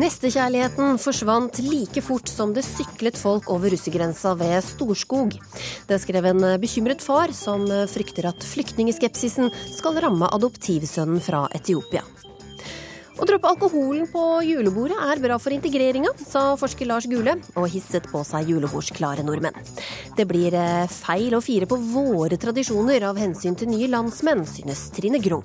[0.00, 5.34] Nestekjærligheten forsvant like fort som det syklet folk over russegrensa ved Storskog.
[5.90, 12.06] Det skrev en bekymret far, som frykter at flyktningskepsisen skal ramme adoptivsønnen fra Etiopia.
[13.20, 18.06] Å droppe alkoholen på julebordet er bra for integreringa, sa forsker Lars Gule, og hisset
[18.08, 19.58] på seg julebordsklare nordmenn.
[20.16, 24.86] Det blir eh, feil å fire på våre tradisjoner av hensyn til nye landsmenn, synes
[24.96, 25.44] Trine Grung.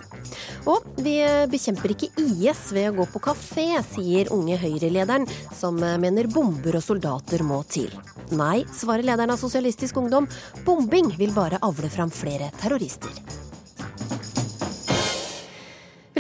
[0.72, 1.18] Og vi
[1.52, 5.28] bekjemper ikke IS ved å gå på kafé, sier unge Høyre-lederen,
[5.60, 7.92] som eh, mener bomber og soldater må til.
[8.32, 10.32] Nei, svarer lederen av Sosialistisk Ungdom,
[10.64, 13.44] bombing vil bare avle fram flere terrorister.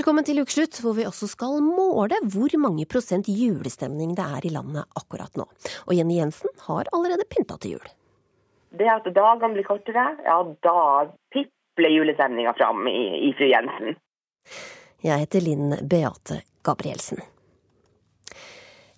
[0.05, 4.51] Velkommen til ukeslutt, hvor vi også skal måle hvor mange prosent julestemning det er i
[4.53, 5.47] landet akkurat nå.
[5.89, 7.87] Og Jenny Jensen har allerede pynta til jul.
[8.77, 10.35] Det at dagene blir kortere, ja
[10.67, 10.75] da
[11.33, 13.97] pipler julestemninga fram i, i fru Jensen.
[15.01, 17.25] Jeg heter Linn Beate Gabrielsen.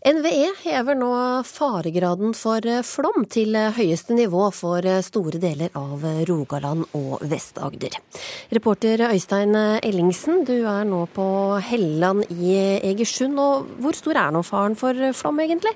[0.06, 1.10] NVE hever nå
[1.50, 7.98] faregraden for flom til høyeste nivå for store deler av Rogaland og Vest-Agder.
[8.54, 11.26] Reporter Øystein Ellingsen, du er nå på
[11.66, 13.42] Helland i Egersund.
[13.42, 15.74] og Hvor stor er nå faren for flom, egentlig?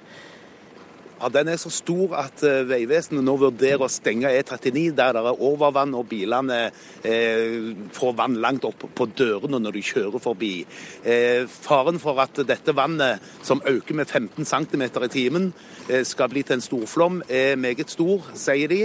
[1.21, 5.21] Ja, Den er så stor at uh, Vegvesenet nå vurderer å stenge E39 der det
[5.21, 6.71] er overvann og bilene
[7.05, 10.65] eh, får vann langt opp på dørene når de kjører forbi.
[11.05, 15.47] Eh, faren for at dette vannet, som øker med 15 cm i timen,
[15.89, 18.81] eh, skal bli til en storflom, er meget stor, sier de.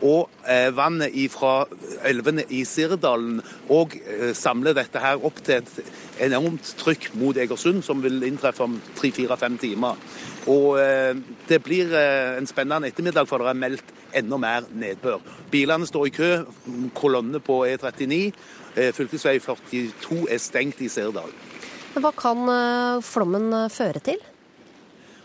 [0.00, 1.66] Og eh, vannet fra
[2.04, 7.82] elvene i Sirdalen òg eh, samler dette her opp til et enormt trykk mot Egersund,
[7.84, 10.00] som vil inntreffe om tre-fire-fem timer.
[10.50, 11.14] Og eh,
[11.48, 15.22] det blir eh, en spennende ettermiddag, for det er meldt enda mer nedbør.
[15.50, 16.30] Bilene står i kø,
[16.94, 18.20] kolonne på E39.
[18.76, 21.32] Eh, fylkesvei 42 er stengt i Sirdal.
[21.94, 22.48] Hva kan
[23.06, 24.18] flommen føre til?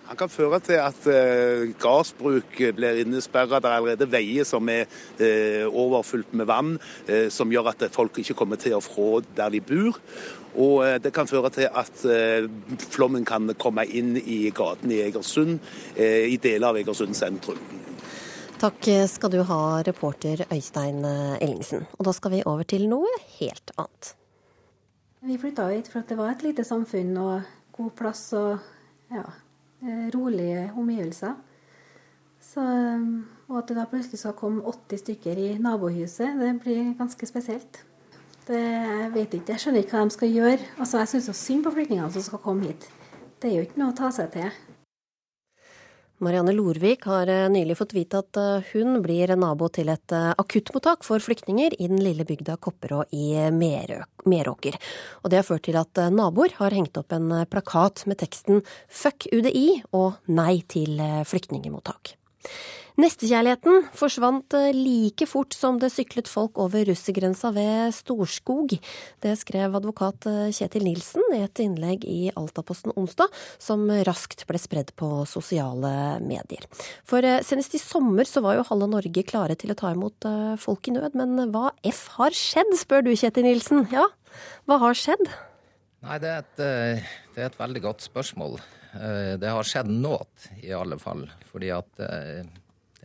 [0.09, 3.59] Han kan føre til at eh, gardsbruk blir innesperra.
[3.61, 4.87] Det er allerede veier som er
[5.21, 6.71] eh, overfylt med vann,
[7.05, 9.99] eh, som gjør at folk ikke kommer til og fra der de bor.
[10.57, 12.47] Og eh, det kan føre til at eh,
[12.89, 15.59] flommen kan komme inn i gatene i Egersund,
[15.93, 17.59] eh, i deler av Egersund sentrum.
[18.59, 21.85] Takk skal du ha, reporter Øystein Ellingsen.
[21.99, 24.15] Og da skal vi over til noe helt annet.
[25.21, 28.57] Vi flytta hit for at det var et lite samfunn og god plass og
[29.13, 29.48] ja, Eh,
[30.15, 31.37] rolige omgivelser.
[32.39, 32.63] Så,
[33.47, 37.83] og at det da plutselig skal komme 80 stykker i nabohuset, det blir ganske spesielt.
[38.47, 40.57] Det, jeg vet ikke, jeg skjønner ikke hva de skal gjøre.
[40.79, 42.89] Altså, Jeg syns synd på flyktningene som skal komme hit.
[43.41, 44.49] Det er jo ikke noe å ta seg til.
[46.19, 50.33] Marianne Lorvik har eh, nylig fått vite at eh, hun blir nabo til et eh,
[50.41, 54.75] akuttmottak for flyktninger i den lille bygda Kopperå i Meråker.
[55.23, 58.59] Og det har ført til at naboer har hengt opp en plakat med teksten
[58.89, 62.15] 'Fuck UDI' og 'Nei til flyktningemottak'.
[62.99, 68.73] Nestekjærligheten forsvant eh, like fort som det syklet folk over russergrensa ved Storskog.
[69.23, 74.59] Det skrev advokat eh, Kjetil Nilsen i et innlegg i Altaposten onsdag, som raskt ble
[74.59, 76.67] spredd på sosiale medier.
[77.07, 80.27] For eh, senest i sommer så var jo halve Norge klare til å ta imot
[80.59, 83.87] folk i nød, men hva F har skjedd, spør du Kjetil Nilsen.
[83.95, 84.09] Ja,
[84.67, 85.23] hva har skjedd?
[86.03, 86.63] Nei, det er, et,
[87.35, 88.59] det er et veldig godt spørsmål.
[89.39, 90.25] Det har skjedd noe,
[90.59, 91.29] i alle fall.
[91.47, 92.09] Fordi at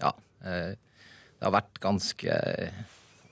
[0.05, 0.13] ja,
[0.45, 0.73] eh,
[1.35, 2.41] det har vært ganske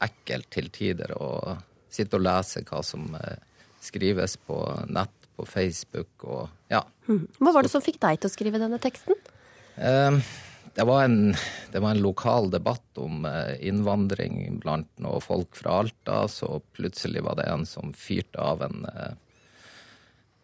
[0.03, 1.57] ekkelt til tider å
[1.93, 3.43] sitte og lese hva som eh,
[3.83, 4.59] skrives på
[4.93, 6.83] nett, på Facebook og ja.
[7.07, 7.27] Hmm.
[7.41, 9.17] Hva var det som fikk deg til å skrive denne teksten?
[9.77, 10.19] Eh,
[10.73, 11.35] det var, en,
[11.73, 13.27] det var en lokal debatt om
[13.61, 16.23] innvandring blant noen folk fra Alta.
[16.33, 18.87] Så plutselig var det en som fyrte av en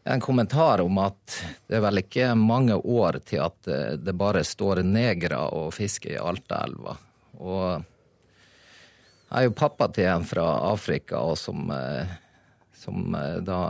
[0.08, 4.44] en kommentar om at det er vel ikke mange år til at eh, det bare
[4.46, 6.94] står negere og fisker i Altaelva.
[7.38, 7.64] Og
[9.28, 12.16] jeg er jo pappa til en fra Afrika og som, eh,
[12.72, 13.60] som eh, da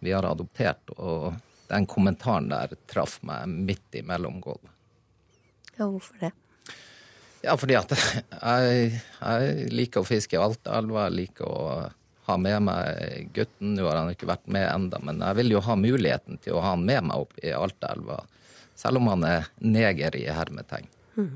[0.00, 0.94] vi har adoptert.
[0.96, 1.34] Og
[1.68, 4.70] den kommentaren der traff meg midt i mellomgulvet.
[5.76, 6.32] Ja, hvorfor det?
[7.42, 11.10] Ja, fordi at jeg, jeg liker å fiske i Altaelva.
[11.10, 11.66] Jeg liker å
[12.32, 13.76] ha med meg gutten.
[13.76, 16.64] Nå har han ikke vært med enda, men jeg vil jo ha muligheten til å
[16.64, 18.22] ha han med meg opp i Altaelva.
[18.78, 20.88] Selv om han er neger i hermetegn.
[21.14, 21.32] Mm.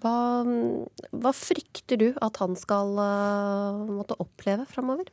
[0.00, 0.16] Hva,
[1.12, 5.10] hva, frykter du at han skal uh, måtte oppleve framover?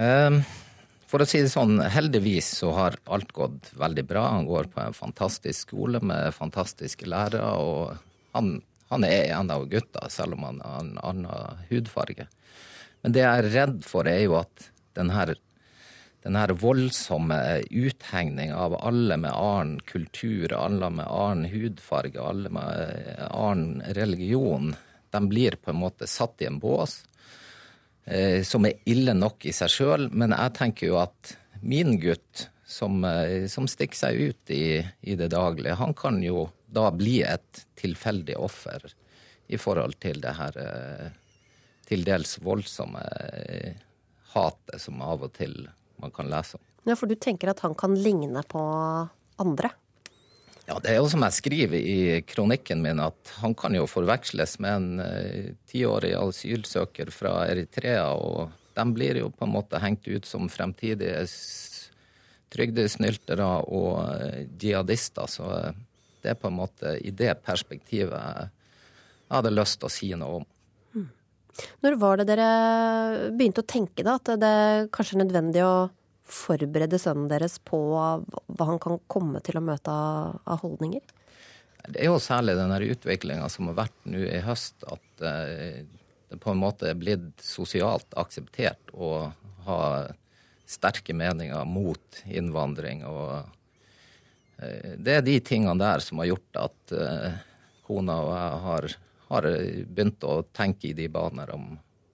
[0.00, 0.40] Um,
[1.10, 4.24] for å si det sånn, heldigvis så har alt gått veldig bra.
[4.38, 7.50] Han går på en fantastisk skole med fantastiske lærere.
[7.60, 8.54] Og han,
[8.88, 12.30] han er en av gutta, selv om han har en annen hudfarge.
[13.02, 15.34] Men det jeg er redd for, er jo at denne
[16.20, 17.38] denne voldsomme
[17.70, 24.74] uthengning av alle med annen kultur, alle med annen hudfarge, alle med annen religion,
[25.10, 27.00] de blir på en måte satt i en bås
[28.04, 30.08] eh, som er ille nok i seg sjøl.
[30.12, 35.16] Men jeg tenker jo at min gutt, som, eh, som stikker seg ut i, i,
[35.18, 38.84] det daglige, han kan jo da bli et tilfeldig offer
[39.50, 41.08] i forhold til det her eh,
[41.90, 43.78] til dels voldsomme eh,
[44.34, 45.56] hatet som av og til
[46.00, 46.64] man kan lese om.
[46.88, 48.62] Ja, For du tenker at han kan ligne på
[49.42, 49.72] andre?
[50.70, 54.58] Ja, det er jo som jeg skriver i kronikken min, at han kan jo forveksles
[54.62, 58.12] med en eh, tiårig asylsøker fra Eritrea.
[58.14, 61.24] Og de blir jo på en måte hengt ut som fremtidige
[62.54, 65.26] trygdesnyltere og eh, jihadister.
[65.26, 65.50] Så
[66.22, 70.40] det er på en måte i det perspektivet jeg hadde lyst til å si noe
[70.40, 70.48] om.
[71.84, 72.50] Når var det dere
[73.36, 75.74] begynte å tenke da, at det kanskje er nødvendig å
[76.30, 81.02] forberede sønnen deres på hva han kan komme til å møte av holdninger?
[81.88, 85.82] Det er jo særlig den utviklinga som har vært nå i høst, at eh,
[86.30, 89.30] det på en måte er blitt sosialt akseptert å
[89.66, 89.80] ha
[90.70, 93.02] sterke meninger mot innvandring.
[93.08, 93.40] og
[94.62, 97.40] eh, Det er de tingene der som har gjort at eh,
[97.88, 98.88] kona og jeg har,
[99.30, 99.46] har
[99.86, 101.72] begynt å tenke i de baner om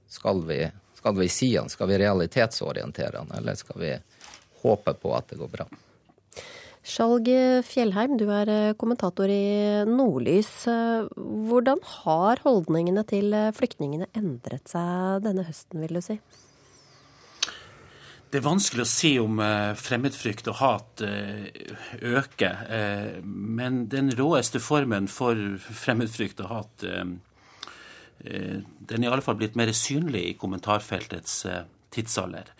[0.08, 0.60] skal vi
[0.96, 1.68] skal vi si han?
[1.70, 3.92] Skal vi realitetsorientere han, eller skal vi
[4.62, 5.66] håpe på at det går bra?
[6.86, 7.28] Skjalg
[7.66, 10.50] Fjellheim, du er eh, kommentator i Nordlys.
[10.70, 11.06] Eh,
[11.50, 16.18] hvordan har holdningene til eh, flyktningene endret seg denne høsten, vil du si?
[18.30, 19.38] Det er vanskelig å si om
[19.78, 21.02] fremmedfrykt og hat
[22.02, 22.64] øker.
[23.22, 26.84] Men den råeste formen for fremmedfrykt og hat
[28.24, 28.58] Eh,
[28.88, 31.64] den er i alle fall blitt mer synlig i kommentarfeltets eh,
[31.94, 32.50] tidsalder.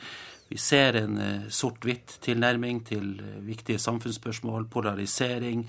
[0.48, 3.16] Vi ser en eh, sort-hvitt tilnærming til
[3.46, 5.64] viktige samfunnsspørsmål, polarisering.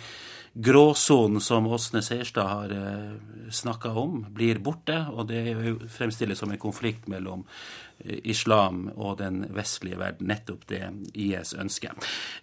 [0.54, 2.72] Gråsonen som Åsne Seierstad har
[3.54, 5.54] snakka om, blir borte, og det
[5.94, 7.44] fremstilles som en konflikt mellom
[8.26, 10.32] islam og den vestlige verden.
[10.32, 10.82] Nettopp det
[11.14, 11.94] IS ønsker.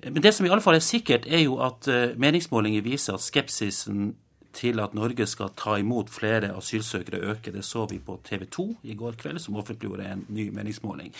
[0.04, 4.12] Men det som i alle fall er sikkert, er jo at meningsmålinger viser at skepsisen
[4.54, 7.52] til at Norge skal ta imot flere asylsøkere øke.
[7.54, 11.12] Det så vi på TV 2 i går kveld, som offentliggjorde en ny meningsmåling.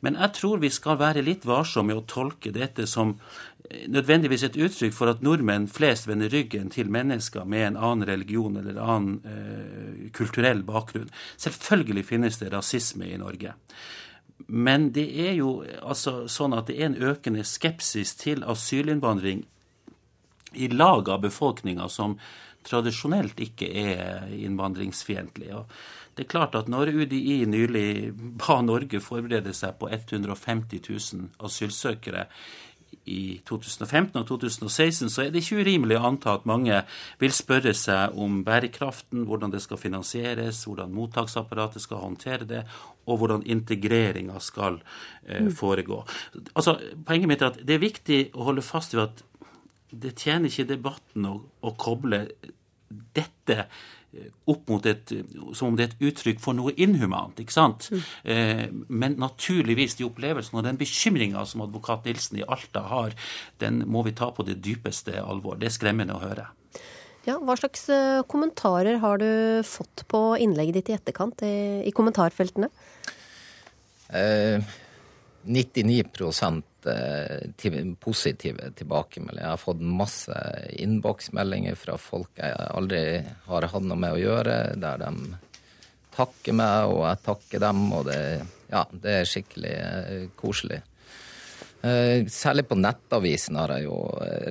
[0.00, 3.14] Men jeg tror vi skal være litt varsomme med å tolke dette som
[3.68, 8.08] eh, nødvendigvis et uttrykk for at nordmenn flest vender ryggen til mennesker med en annen
[8.08, 11.12] religion eller annen eh, kulturell bakgrunn.
[11.36, 13.54] Selvfølgelig finnes det rasisme i Norge.
[14.46, 19.46] Men det er jo altså sånn at det er en økende skepsis til asylinnvandring
[20.56, 22.18] i lag av befolkninga som
[22.66, 25.50] tradisjonelt ikke er innvandringsfiendtlig.
[26.16, 32.26] det er klart at når UDI nylig ba Norge forberede seg på 150 000 asylsøkere
[33.06, 36.80] i 2015 og 2016, så er det ikke urimelig å anta at mange
[37.20, 42.64] vil spørre seg om bærekraften, hvordan det skal finansieres, hvordan mottaksapparatet skal håndtere det,
[43.06, 44.80] og hvordan integreringa skal
[45.22, 45.52] eh, mm.
[45.54, 46.02] foregå.
[46.54, 49.22] Altså, Poenget mitt er at det er viktig å holde fast ved at
[49.90, 52.24] det tjener ikke debatten å, å koble
[53.16, 55.12] dette eh, opp mot et,
[55.54, 57.38] som om det er et uttrykk for noe inhumant.
[57.42, 57.88] ikke sant?
[57.90, 58.04] Mm.
[58.32, 63.16] Eh, men naturligvis, de opplevelsene og den bekymringa som advokat Nilsen i Alta har,
[63.62, 65.58] den må vi ta på det dypeste alvor.
[65.60, 66.48] Det er skremmende å høre.
[67.26, 71.56] Ja, Hva slags eh, kommentarer har du fått på innlegget ditt i etterkant i,
[71.88, 72.70] i kommentarfeltene?
[74.14, 74.62] Eh,
[75.46, 76.04] 99
[76.86, 79.42] Eh, positive tilbakemeldinger.
[79.42, 80.36] Jeg har fått masse
[80.78, 83.00] innboksmeldinger fra folk jeg aldri
[83.46, 85.38] har hatt noe med å gjøre, der de
[86.16, 88.20] takker meg, og jeg takker dem, og det,
[88.70, 90.80] ja, det er skikkelig eh, koselig.
[91.82, 93.98] Eh, særlig på Nettavisen har jeg jo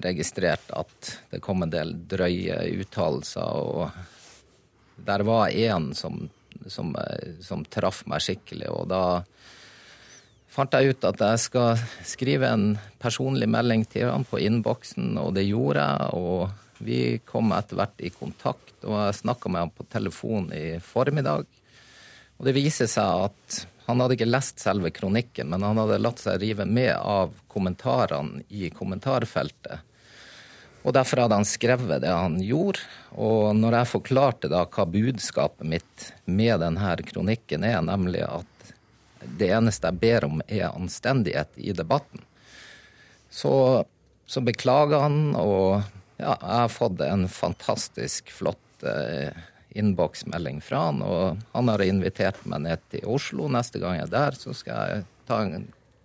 [0.04, 6.25] registrert at det kom en del drøye uttalelser, og der var én som,
[6.68, 6.92] som,
[7.42, 9.06] som traff meg skikkelig, og da
[10.55, 12.65] fant jeg ut at jeg skal skrive en
[13.01, 16.15] personlig melding til ham på innboksen, og det gjorde jeg.
[16.15, 20.65] Og vi kom etter hvert i kontakt, og jeg snakka med ham på telefon i
[20.83, 21.47] formiddag.
[22.35, 26.24] Og det viser seg at han hadde ikke lest selve kronikken, men han hadde latt
[26.24, 29.83] seg rive med av kommentarene i kommentarfeltet.
[30.85, 32.83] Og derfor hadde han skrevet det han gjorde.
[33.17, 38.54] Og når jeg forklarte da hva budskapet mitt med denne kronikken er, nemlig at
[39.39, 42.24] det eneste jeg ber om, er anstendighet i debatten.
[43.29, 43.84] Så,
[44.25, 45.82] så beklager han, og
[46.17, 49.36] ja, jeg har fått en fantastisk flott eh,
[49.75, 53.50] innboksmelding fra han, og han har invitert meg ned til Oslo.
[53.51, 55.41] Neste gang jeg er der, så skal jeg ta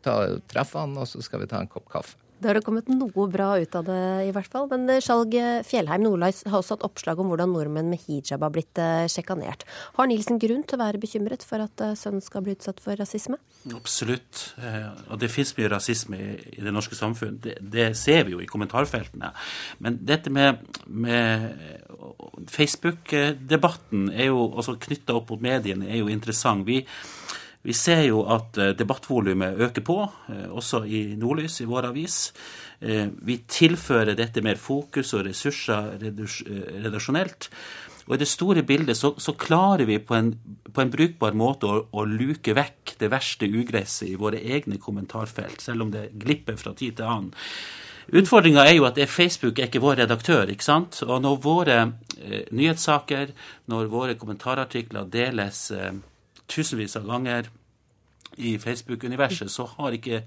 [0.04, 0.16] ta,
[0.50, 2.19] treffe han, og så skal vi ta en kopp kaffe.
[2.40, 4.66] Da har det kommet noe bra ut av det, i hvert fall.
[4.70, 5.34] Men eh, Skjalg
[5.68, 9.66] Fjellheim Nordlais har også hatt oppslag om hvordan nordmenn med hijab har blitt eh, sjekanert.
[9.98, 12.96] Har Nilsen grunn til å være bekymret for at eh, sønnen skal bli utsatt for
[12.96, 13.36] rasisme?
[13.76, 14.54] Absolutt.
[15.10, 17.36] Og det fins mye rasisme i det norske samfunn.
[17.44, 19.34] Det, det, ser vi jo i kommentarfeltene.
[19.84, 21.50] Men dette med, med
[22.48, 26.64] Facebook-debatten er jo også knytta opp mot mediene, er jo interessant.
[26.64, 26.80] Vi
[27.62, 29.98] vi ser jo at eh, debattvolumet øker på,
[30.32, 32.32] eh, også i Nordlys, i vår avis.
[32.80, 37.50] Eh, vi tilfører dette mer fokus og ressurser redaksjonelt.
[38.08, 40.32] Og i det store bildet så, så klarer vi på en,
[40.72, 45.60] på en brukbar måte å, å, luke vekk det verste ugresset i våre egne kommentarfelt,
[45.62, 47.30] selv om det glipper fra tid til annen.
[48.10, 50.50] Utfordringa er jo at Facebook er ikke vår redaktør.
[50.50, 51.02] ikke sant?
[51.06, 51.76] Og når våre
[52.18, 53.30] eh, nyhetssaker,
[53.70, 55.92] når våre kommentarartikler deles eh,
[56.50, 57.50] tusenvis av ganger
[58.40, 60.24] i Facebook-universet, så har ikke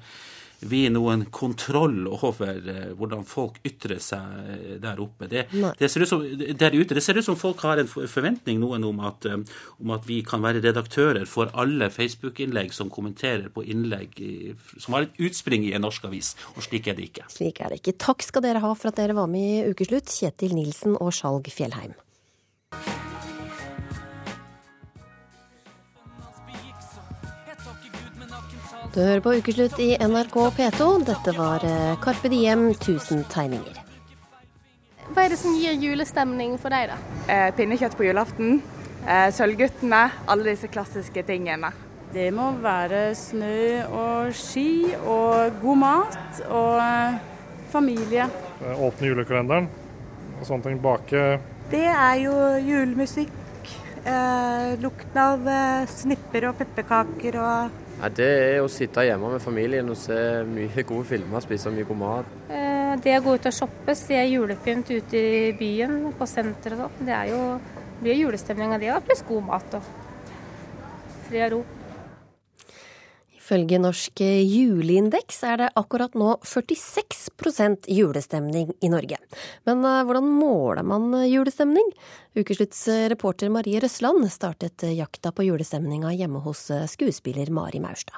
[0.69, 5.27] vi noen kontroll over uh, hvordan folk ytrer seg eh, der oppe.
[5.31, 8.85] Det, det, ser som, der ute, det ser ut som folk har en forventning noen
[8.87, 9.45] om at, um,
[9.83, 14.33] om at vi kan være redaktører for alle Facebook-innlegg som kommenterer på innlegg i,
[14.77, 16.33] som har et utspring i en norsk avis.
[16.55, 17.27] Og slik er det ikke.
[17.33, 17.97] Slik er det ikke.
[18.07, 21.51] Takk skal dere ha for at dere var med i Ukeslutt, Kjetil Nilsen og Skjalg
[21.53, 21.97] Fjellheim.
[28.93, 30.88] Du hører på Ukeslutt i NRK P2.
[31.07, 33.79] Dette var eh, Carpe Diem 1000 tegninger.
[35.07, 37.00] Hva er det som gir julestemning for deg, da?
[37.25, 38.59] Eh, pinnekjøtt på julaften.
[39.07, 40.03] Eh, Sølvguttene.
[40.29, 41.73] Alle disse klassiske tingene.
[42.13, 47.17] Det må være snø og ski og god mat og eh,
[47.73, 48.29] familie.
[48.77, 49.73] Åpne julekalenderen
[50.38, 50.81] og sånne ting.
[50.85, 51.27] Bake.
[51.73, 53.39] Det er jo julemusikk.
[54.05, 59.39] Eh, lukten av eh, snipper og pepperkaker og ja, det er å sitte hjemme med
[59.43, 62.33] familien og se mye gode filmer, spise mye god mat.
[62.51, 67.15] Eh, det å gå ut og shoppe, se julepynt ute i byen, på senteret, det
[67.15, 67.39] er jo,
[68.01, 69.88] blir julestemning av det, pluss god mat og
[71.29, 71.62] fri og ro.
[73.39, 79.19] Ifølge Norsk juleindeks er det akkurat nå 46% julestemning i Norge.
[79.67, 81.95] Men eh, hvordan måler man julestemning?
[82.33, 88.17] Ukeslutts reporter Marie Røsland startet jakta på julestemninga hjemme hos skuespiller Mari Maurstad.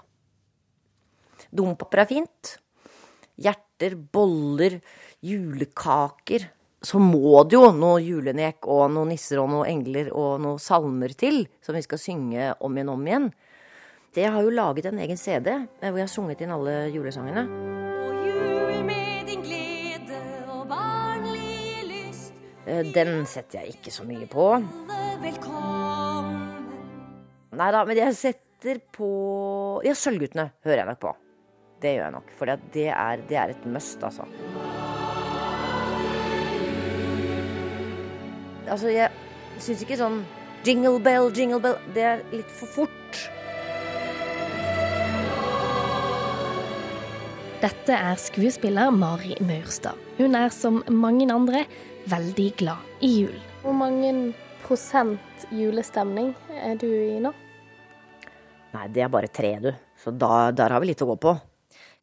[1.52, 2.56] Dompapir er fint.
[3.36, 4.80] Hjerter, boller,
[5.20, 6.48] julekaker.
[6.86, 11.16] Så må det jo noe julenek og noen nisser og noen engler og noen salmer
[11.18, 13.32] til, som vi skal synge om igjen og om igjen.
[14.16, 17.85] Det har jo laget en egen CD eh, hvor jeg har sunget inn alle julesangene.
[22.66, 24.48] Den setter jeg ikke så mye på.
[27.56, 29.10] Nei da, men jeg setter på
[29.86, 31.14] Ja, Sølvguttene hører jeg nok på.
[31.84, 32.34] Det gjør jeg nok.
[32.40, 34.26] For det er, det er et must, altså.
[38.66, 39.12] Altså, jeg
[39.62, 40.24] syns ikke sånn
[40.66, 43.20] jingle bell, jingle bell Det er litt for fort.
[47.62, 49.98] Dette er skuespiller Mari Maurstad.
[50.18, 51.64] Hun er som mange andre
[52.12, 53.36] veldig glad i jul.
[53.64, 54.14] Hvor mange
[54.66, 57.34] prosent julestemning er du i nå?
[58.76, 59.72] Nei, det er bare tre, du.
[60.02, 61.36] Så da, der har vi litt å gå på.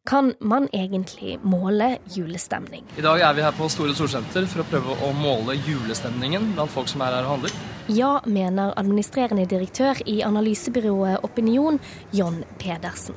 [0.03, 2.83] Kan man egentlig måle julestemning?
[2.99, 6.73] I dag er vi her på Store Storsenter for å prøve å måle julestemningen blant
[6.73, 7.53] folk som er her og handler.
[7.87, 11.79] Ja, mener administrerende direktør i analysebyrået Opinion,
[12.11, 13.15] John Pedersen.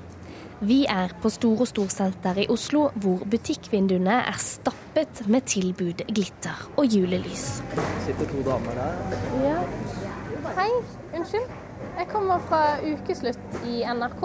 [0.61, 6.87] Vi er på Store Storsenter i Oslo, hvor butikkvinduene er stappet med tilbud, glitter og
[6.89, 7.59] julelys.
[8.07, 9.19] Sitter to damer der.
[9.43, 9.59] Ja.
[10.57, 10.71] Hei,
[11.13, 11.53] unnskyld.
[11.99, 14.25] Jeg kommer fra Ukeslutt i NRK.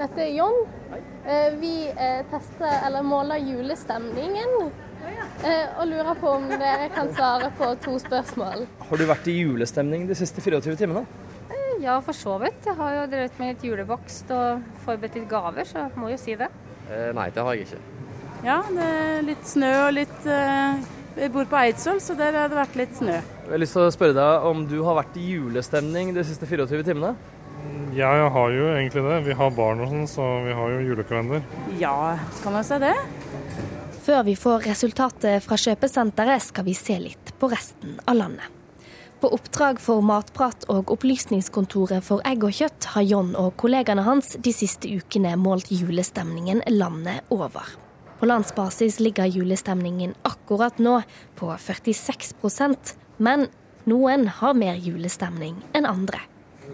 [0.00, 0.56] Dette er John.
[1.28, 4.70] Eh, vi eh, tester, eller måler julestemningen.
[5.44, 8.64] Eh, og lurer på om dere kan svare på to spørsmål.
[8.88, 11.04] Har du vært i julestemning de siste 24 timene?
[11.78, 12.64] Ja, for så vidt.
[12.66, 16.18] Jeg har jo drevet med litt julebakst og forberedt litt gaver, så jeg må jo
[16.20, 16.48] si det.
[16.90, 17.80] Eh, nei, det har jeg ikke.
[18.46, 20.84] Ja, det er litt snø og litt eh,
[21.18, 23.16] Jeg bor på Eidsvoll, så der har det vært litt snø.
[23.18, 26.46] Jeg har lyst til å spørre deg om du har vært i julestemning de siste
[26.46, 27.14] 24 timene?
[27.96, 29.16] Ja, jeg har jo egentlig det.
[29.26, 31.42] Vi har barn og sånn, så vi har jo julekalender.
[31.80, 31.96] Ja,
[32.44, 32.94] kan man si det?
[34.06, 38.57] Før vi får resultatet fra kjøpesenteret, skal vi se litt på resten av landet.
[39.18, 44.36] På oppdrag for Matprat og Opplysningskontoret for egg og kjøtt har John og kollegaene hans
[44.38, 47.66] de siste ukene målt julestemningen landet over.
[48.20, 51.00] På landsbasis ligger julestemningen akkurat nå
[51.38, 53.48] på 46% men
[53.90, 56.22] noen har mer julestemning enn andre.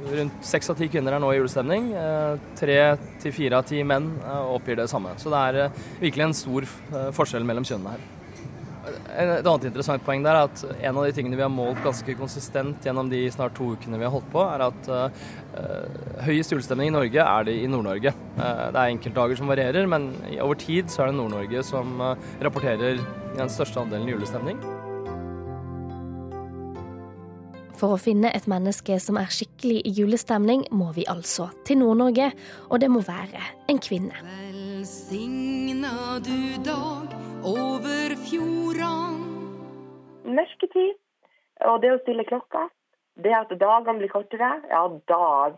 [0.05, 1.93] rundt seks av ti kvinner er nå i julestemning.
[1.97, 2.79] Eh, Tre
[3.23, 5.15] til fire av ti menn eh, oppgir det samme.
[5.17, 6.67] Så det er eh, virkelig en stor
[7.15, 8.14] forskjell mellom kjønnene her.
[8.85, 12.17] Et annet interessant poeng der er at en av de tingene vi har målt ganske
[12.19, 15.27] konsistent gjennom de snart to ukene vi har holdt på, er at uh,
[16.27, 18.15] høyest julestemning i Norge er det i Nord-Norge.
[18.37, 22.15] Uh, det er enkeltdager som varierer, men over tid så er det Nord-Norge som uh,
[22.45, 23.01] rapporterer
[23.35, 24.61] den største andelen julestemning.
[27.75, 32.31] For å finne et menneske som er skikkelig i julestemning, må vi altså til Nord-Norge,
[32.71, 34.15] og det må være en kvinne.
[34.25, 39.21] Velsigna du dag over fjordan.
[40.25, 40.97] Mørketid
[41.69, 42.67] og det å stille klokka,
[43.23, 45.53] det at dagene blir kortere, ja, da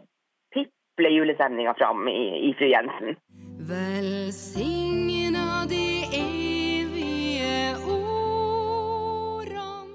[0.54, 3.16] pipler julestemninga fram i, i fru Jensen.
[3.66, 9.88] Velsigna de evige ordan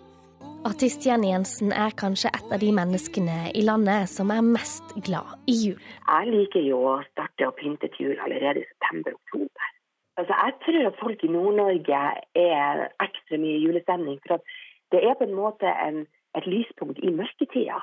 [0.67, 5.37] Artist Jenny Jensen er kanskje et av de menneskene i landet som er mest glad
[5.51, 5.79] i jul.
[6.07, 9.70] Jeg liker jo å starte å pynte til jul allerede i september-oktober.
[10.17, 12.01] Altså, jeg tror at folk i Nord-Norge
[12.35, 14.19] er ekstra mye i julestemning.
[14.25, 14.43] For at
[14.91, 16.03] det er på en måte en,
[16.37, 17.79] et lyspunkt i mørketida.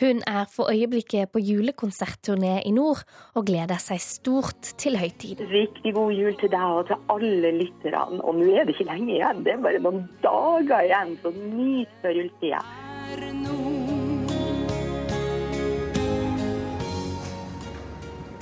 [0.00, 3.00] Hun er for øyeblikket på julekonsertturné i nord,
[3.34, 5.40] og gleder seg stort til høytid.
[5.52, 8.20] Riktig god jul til deg og til alle lytterne.
[8.20, 11.96] Og nå er det ikke lenge igjen, det er bare noen dager igjen, så nyt
[12.02, 12.60] før juletida.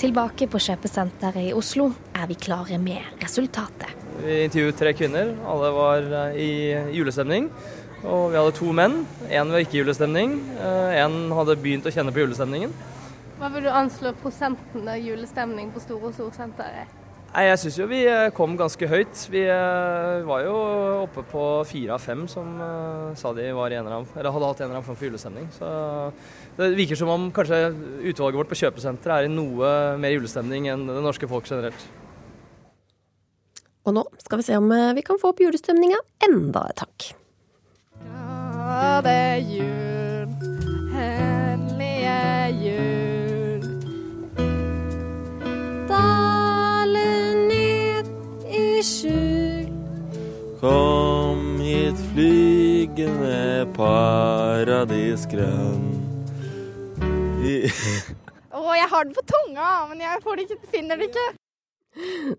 [0.04, 3.94] Tilbake på kjøpesenteret i Oslo er vi klare med resultatet.
[4.20, 5.30] Vi intervjuet tre kvinner.
[5.48, 6.48] Alle var eh, i
[6.98, 7.46] julestemning.
[8.04, 8.98] Og vi hadde to menn.
[9.32, 10.34] Én var ikke i julestemning.
[10.60, 12.74] Én hadde begynt å kjenne på julestemningen.
[13.38, 17.03] Hva vil du anslå prosenten av julestemning på Store Oslo-senteret?
[17.34, 19.24] Nei, Jeg syns jo vi eh, kom ganske høyt.
[19.32, 20.54] Vi eh, var jo
[21.02, 22.52] oppe på fire av fem som
[23.18, 25.08] sa de var i en eller annen, eller hadde hatt en eller annen form for
[25.08, 25.48] julestemning.
[25.56, 25.66] Så
[26.60, 27.58] det virker som om kanskje
[28.12, 31.88] utvalget vårt på kjøpesenteret er i noe mer julestemning enn det norske folk generelt.
[33.84, 37.10] Og nå skal vi se om vi kan få opp julestemninga enda et hakk.
[38.06, 40.36] Ja, det er jul,
[40.94, 42.20] hellige
[42.62, 43.03] jul.
[48.84, 49.68] Skjul.
[50.60, 55.84] Kom hit flygende paradisgrønn.
[57.44, 57.46] I
[58.56, 61.26] oh, jeg har den på tunga, men jeg får det ikke, finner det ikke.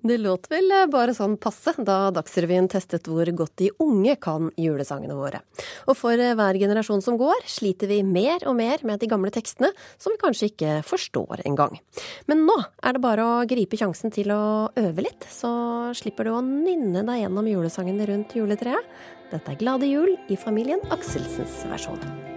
[0.06, 5.16] Det låt vel bare sånn passe da Dagsrevyen testet hvor godt de unge kan julesangene
[5.18, 5.42] våre.
[5.88, 9.72] Og for hver generasjon som går, sliter vi mer og mer med de gamle tekstene,
[10.02, 11.80] som vi kanskje ikke forstår engang.
[12.30, 14.44] Men nå er det bare å gripe sjansen til å
[14.76, 15.52] øve litt, så
[15.96, 18.96] slipper du å nynne deg gjennom julesangene rundt juletreet.
[19.32, 22.35] Dette er Glade jul i familien Akselsens versjon.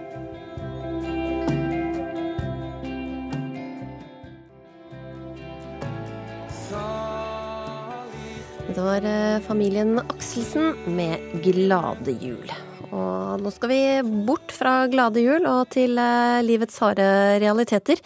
[8.79, 12.51] Det var eh, familien Akselsen med Glade jul.
[12.95, 13.79] Og nå skal vi
[14.23, 17.03] bort fra glade jul og til eh, livets harde
[17.43, 17.99] realiteter.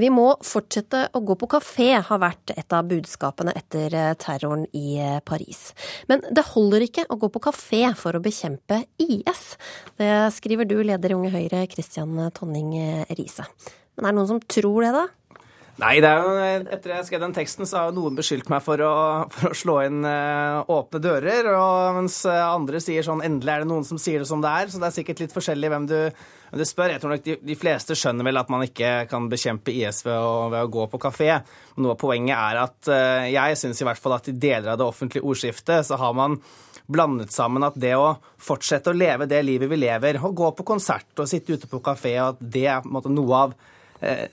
[0.00, 4.64] Vi må fortsette å gå på kafé, har vært et av budskapene etter eh, terroren
[4.72, 4.96] i
[5.28, 5.74] Paris.
[6.08, 9.58] Men det holder ikke å gå på kafé for å bekjempe IS.
[10.00, 12.72] Det skriver du, leder i Unge Høyre, Christian Tonning
[13.12, 13.44] Riise.
[13.98, 15.04] Men er det noen som tror det, da?
[15.78, 16.30] Nei, det er jo,
[16.74, 18.94] etter jeg skrev den teksten, så har noen beskyldt meg for å,
[19.30, 23.68] for å slå inn uh, åpne dører, og mens andre sier sånn endelig er det
[23.70, 24.72] noen som sier det som det er.
[24.72, 25.94] Så det er sikkert litt forskjellig hvem du,
[26.48, 26.96] hvem du spør.
[26.96, 30.18] Jeg tror nok de, de, fleste skjønner vel at man ikke kan bekjempe IS ved
[30.18, 31.28] å, ved å gå på kafé.
[31.78, 34.82] Noe av poenget er at uh, jeg syns i hvert fall at i deler av
[34.82, 36.40] det offentlige ordskiftet så har man
[36.90, 40.66] blandet sammen at det å fortsette å leve det livet vi lever, å gå på
[40.66, 43.56] konsert og sitte ute på kafé, at det er på en måte noe av
[44.02, 44.26] uh,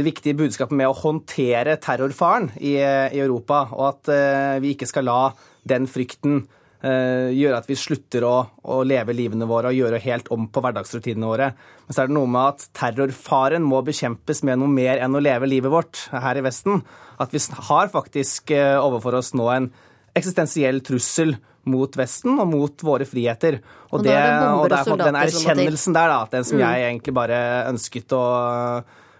[0.00, 4.88] det viktige budskapet med å håndtere terrorfaren i, i Europa, og at uh, vi ikke
[4.88, 5.20] skal la
[5.68, 6.40] den frykten
[6.84, 8.34] uh, gjøre at vi slutter å,
[8.64, 11.50] å, leve livene våre og gjøre helt om på hverdagsrutinene våre.
[11.86, 15.22] Men så er det noe med at terrorfaren må bekjempes med noe mer enn å
[15.22, 16.82] leve livet vårt her i Vesten.
[17.20, 19.70] At vi har faktisk overfor oss nå en
[20.16, 21.36] eksistensiell trussel
[21.68, 23.60] mot Vesten og mot våre friheter.
[23.90, 26.64] Og, og det, det, og det er den erkjennelsen der, da, den som mm.
[26.64, 28.24] jeg egentlig bare ønsket å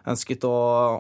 [0.09, 0.55] ønsket å,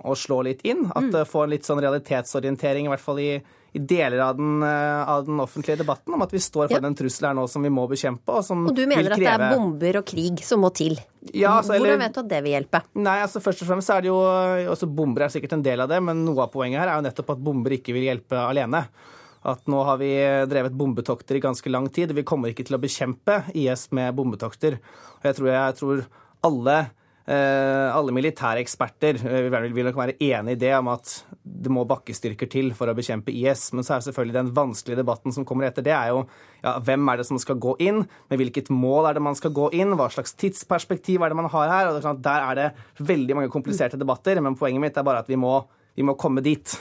[0.04, 0.86] å, slå litt inn.
[0.90, 1.22] At mm.
[1.28, 3.30] få en litt sånn realitetsorientering, i hvert fall i,
[3.72, 6.86] i deler av den, eh, av den, offentlige debatten, om at vi står for ja.
[6.86, 8.34] en trussel her nå som vi må bekjempe.
[8.34, 10.98] Og, som og du mener at det er bomber og krig som må til?
[11.30, 12.82] Ja, altså, Hvordan eller, vet du at det vil hjelpe?
[13.00, 14.18] Nei, altså Først og fremst er det jo
[14.72, 17.06] også Bomber er sikkert en del av det, men noe av poenget her er jo
[17.08, 18.86] nettopp at bomber ikke vil hjelpe alene.
[19.40, 20.10] At nå har vi
[20.50, 22.12] drevet bombetokter i ganske lang tid.
[22.12, 24.76] Vi kommer ikke til å bekjempe IS med bombetokter.
[25.20, 26.02] Og jeg tror, jeg tror
[26.44, 26.90] alle eh,
[27.94, 32.48] alle militære eksperter eh, vil nok være enig i det om at det må bakkestyrker
[32.50, 33.68] til for å bekjempe IS.
[33.76, 36.24] Men så er selvfølgelig den vanskelige debatten som kommer etter det, er jo
[36.64, 38.02] ja, hvem er det som skal gå inn?
[38.32, 39.94] Med hvilket mål er det man skal gå inn?
[39.98, 41.90] Hva slags tidsperspektiv er det man har her?
[41.90, 45.30] Og er der er det veldig mange kompliserte debatter, men poenget mitt er bare at
[45.30, 45.60] vi må,
[45.96, 46.80] vi må komme dit.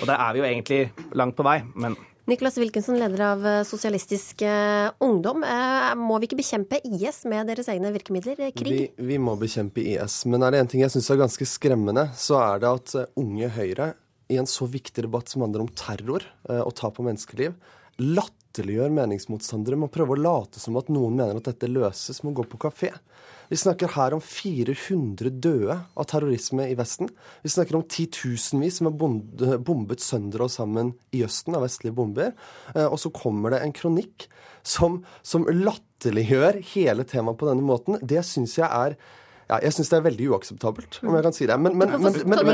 [0.00, 1.60] Og der er vi jo egentlig langt på vei.
[1.76, 1.98] men...
[2.30, 5.42] Niklas Wilkinson, leder av eh, Sosialistisk eh, Ungdom.
[5.42, 8.38] Eh, Må vi ikke bekjempe IS med deres egne virkemidler?
[8.54, 8.70] Krig?
[8.70, 10.20] Vi, vi må bekjempe IS.
[10.30, 13.50] Men er det en ting jeg syns er ganske skremmende, så er det at unge
[13.56, 13.90] Høyre
[14.30, 17.56] i en så viktig debatt som handler om terror og tap av menneskeliv,
[17.98, 22.30] latterliggjør meningsmotstandere med å prøve å late som at noen mener at dette løses med
[22.30, 22.92] å gå på kafé.
[23.50, 27.10] Vi snakker her om 400 døde av terrorisme i Vesten.
[27.42, 32.30] Vi snakker om titusenvis som er bombet sønder og sammen i Østen av vestlige bomber.
[32.76, 34.28] Eh, Og så kommer det en kronikk
[34.62, 37.98] som, som latterliggjør hele temaet på denne måten.
[37.98, 38.94] Det syns jeg er
[39.50, 41.56] ja, jeg syns det er veldig uakseptabelt, om jeg kan si det.
[41.58, 42.50] Men, men, men, men, men,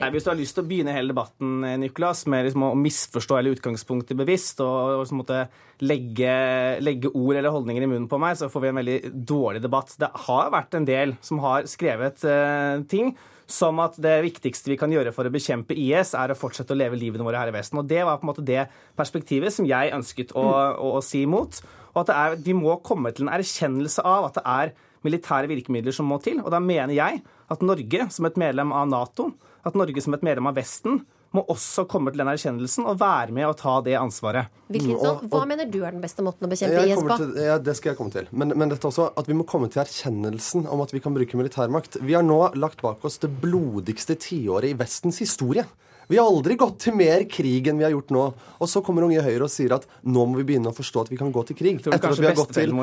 [0.00, 3.36] Nei, Hvis du har lyst til å begynne hele debatten Niklas, med liksom å misforstå
[3.36, 5.42] hele utgangspunktet bevisst, og, og så måtte
[5.84, 6.36] legge,
[6.80, 8.96] legge ord eller holdninger i munnen på meg, så får vi en veldig
[9.28, 9.92] dårlig debatt.
[10.00, 13.12] Det har vært en del som har skrevet uh, ting
[13.50, 16.78] som at det viktigste vi kan gjøre for å bekjempe IS, er å fortsette å
[16.78, 17.80] leve livene våre her i Vesten.
[17.82, 18.68] Og Det var på en måte det
[18.98, 21.60] perspektivet som jeg ønsket å, å, å si imot.
[21.90, 24.72] Og at det er, vi må komme til en erkjennelse av at det er
[25.06, 26.42] militære virkemidler som må til.
[26.44, 29.30] Og da mener jeg at Norge som et medlem av Nato,
[29.66, 33.34] at Norge som et medlem av Vesten, må også komme til den erkjennelsen og være
[33.34, 34.50] med og ta det ansvaret.
[34.70, 37.18] Wilkinson, hva mener du er den beste måten å bekjempe IS på?
[37.20, 38.26] til, ja, det skal jeg komme til.
[38.34, 41.38] Men, men dette også, at vi må komme til erkjennelsen om at vi kan bruke
[41.38, 42.00] militærmakt.
[42.02, 45.68] Vi har nå lagt bak oss det blodigste tiåret i Vestens historie.
[46.10, 48.24] Vi har aldri gått til mer krig enn vi har gjort nå.
[48.58, 51.12] Og så kommer Unge Høyre og sier at nå må vi begynne å forstå at
[51.12, 51.78] vi kan gå til krig.
[51.78, 52.74] Etter at vi har gått til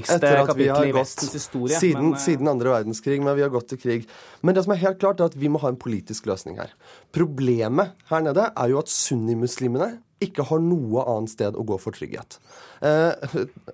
[0.00, 1.26] etter at vi har gått
[1.70, 4.08] Siden, eh, siden andre verdenskrig, men vi har gått til krig.
[4.40, 6.72] Men det som er helt klart, er at vi må ha en politisk løsning her.
[7.12, 11.96] Problemet her nede er jo at sunnimuslimene ikke har noe annet sted å gå for
[11.96, 12.38] trygghet.
[12.80, 13.12] Eh,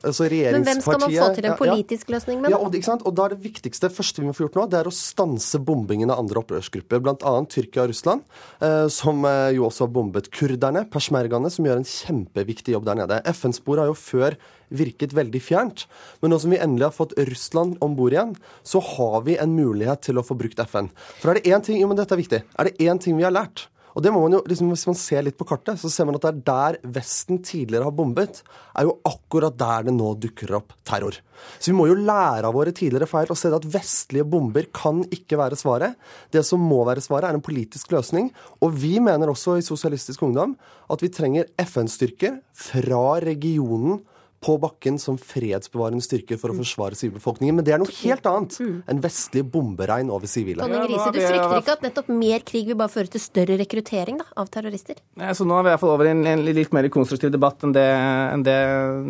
[0.02, 1.58] altså Men hvem skal man få til en Ja, ja.
[1.60, 2.50] politisk løsning med?
[2.50, 3.04] Ja, og, ikke sant?
[3.06, 5.60] og da er det viktigste første vi må få gjort nå, det er å stanse
[5.62, 7.34] bombingen av andre opprørsgrupper, bl.a.
[7.50, 8.26] Tyrkia og Russland,
[8.60, 13.02] eh, som eh, jo også har bombet kurderne, persmergene, som gjør en kjempeviktig jobb der
[13.02, 13.20] nede.
[13.34, 14.38] FN-sporet har jo før
[14.74, 15.86] virket veldig fjernt,
[16.22, 18.34] men nå som vi endelig har fått Russland om bord igjen,
[18.66, 20.90] så har vi en mulighet til å få brukt FN.
[21.20, 23.26] For er det én ting, jo, men dette er viktig, er det én ting vi
[23.26, 25.88] har lært, og det må man jo, liksom, Hvis man ser litt på kartet, så
[25.92, 28.42] ser man at det er der Vesten tidligere har bombet,
[28.76, 31.16] er jo akkurat der det nå dukker opp terror.
[31.56, 35.00] Så vi må jo lære av våre tidligere feil og se at vestlige bomber kan
[35.08, 35.96] ikke være svaret.
[36.32, 38.28] Det som må være svaret, er en politisk løsning.
[38.60, 40.58] Og vi mener også i Sosialistisk Ungdom
[40.92, 44.02] at vi trenger FN-styrker fra regionen
[44.46, 47.58] på bakken som fredsbevarende styrker for å forsvare sivilbefolkningen.
[47.58, 50.62] Men det er noe helt annet enn vestlig bomberegn over sivile.
[50.62, 54.20] Tonje Grise, du frykter ikke at nettopp mer krig vil bare føre til større rekruttering
[54.22, 55.00] da, av terrorister?
[55.18, 57.34] Nei, så nå er vi i hvert fall over i en, en litt mer konstruktiv
[57.34, 57.88] debatt enn det,
[58.36, 58.58] enn det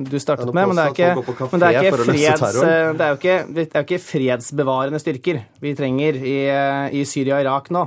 [0.08, 0.72] du startet med.
[0.72, 1.12] Men det er ikke,
[1.52, 5.44] men det er ikke, freds, det er jo ikke, det er jo ikke fredsbevarende styrker
[5.60, 6.36] vi trenger i,
[6.96, 7.86] i Syria og Irak nå.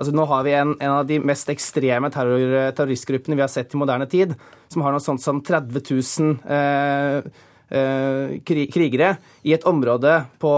[0.00, 3.74] Altså, nå har vi en, en av de mest ekstreme terror, terroristgruppene vi har sett
[3.76, 4.32] i moderne tid,
[4.72, 7.26] som har noe sånt som 30 000 eh,
[7.68, 9.10] eh, krigere
[9.44, 10.52] i et område på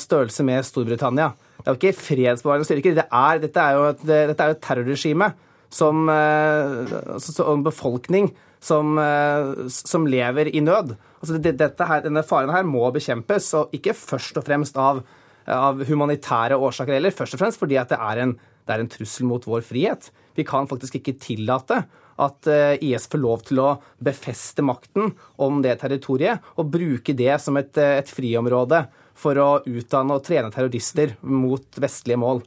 [0.00, 1.34] størrelse med Storbritannia.
[1.58, 2.96] Det er jo ikke fredsbevarende styrker.
[2.96, 5.30] Det er, dette er jo et, dette er et terrorregime
[5.76, 8.32] som eh, altså, en befolkning
[8.64, 10.96] som, eh, som lever i nød.
[11.20, 15.04] Altså, her, denne faren her må bekjempes, og ikke først og fremst av,
[15.50, 17.14] av humanitære årsaker heller.
[17.14, 20.10] Først og fremst fordi at det er en, det er en trussel mot vår frihet.
[20.36, 21.84] Vi kan faktisk ikke tillate
[22.22, 23.70] at eh, IS får lov til å
[24.04, 29.48] befeste makten om det territoriet og bruke det som et, eh, et friområde for å
[29.64, 32.42] utdanne og trene terrorister mot vestlige mål.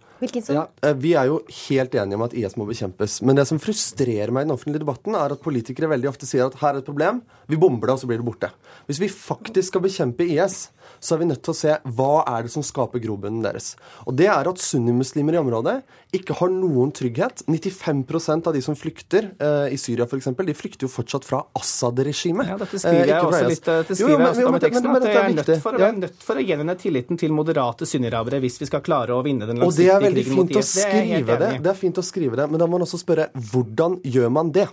[0.53, 1.37] Ja, eh, Vi er jo
[1.69, 3.21] helt enige om at IS må bekjempes.
[3.23, 6.45] Men det som frustrerer meg i den offentlige debatten, er at politikere veldig ofte sier
[6.45, 8.49] at her er et problem, vi bomber det, og så blir det borte.
[8.89, 12.43] Hvis vi faktisk skal bekjempe IS, så er vi nødt til å se hva er
[12.43, 13.75] det som skaper grobunnen deres.
[14.05, 15.77] Og det er at sunnimuslimer i området
[16.13, 17.45] ikke har noen trygghet.
[17.47, 22.49] 95% av de som flykter eh, i Syria f.eks., de flykter jo fortsatt fra Assad-regimet.
[22.49, 25.15] Ja, dette skriver jeg også litt, dette skriver jeg også om i teksten, at jeg
[25.15, 28.67] er nødt for, å- er nødt for å gjenvinne tilliten til moderate sunniarabere hvis vi
[28.67, 30.73] skal klare å vinne den langsiktige krigen mot IS.
[30.75, 32.67] Det er veldig fint å skrive det, det er fint å skrive det, men da
[32.67, 34.67] må man også spørre hvordan gjør man det?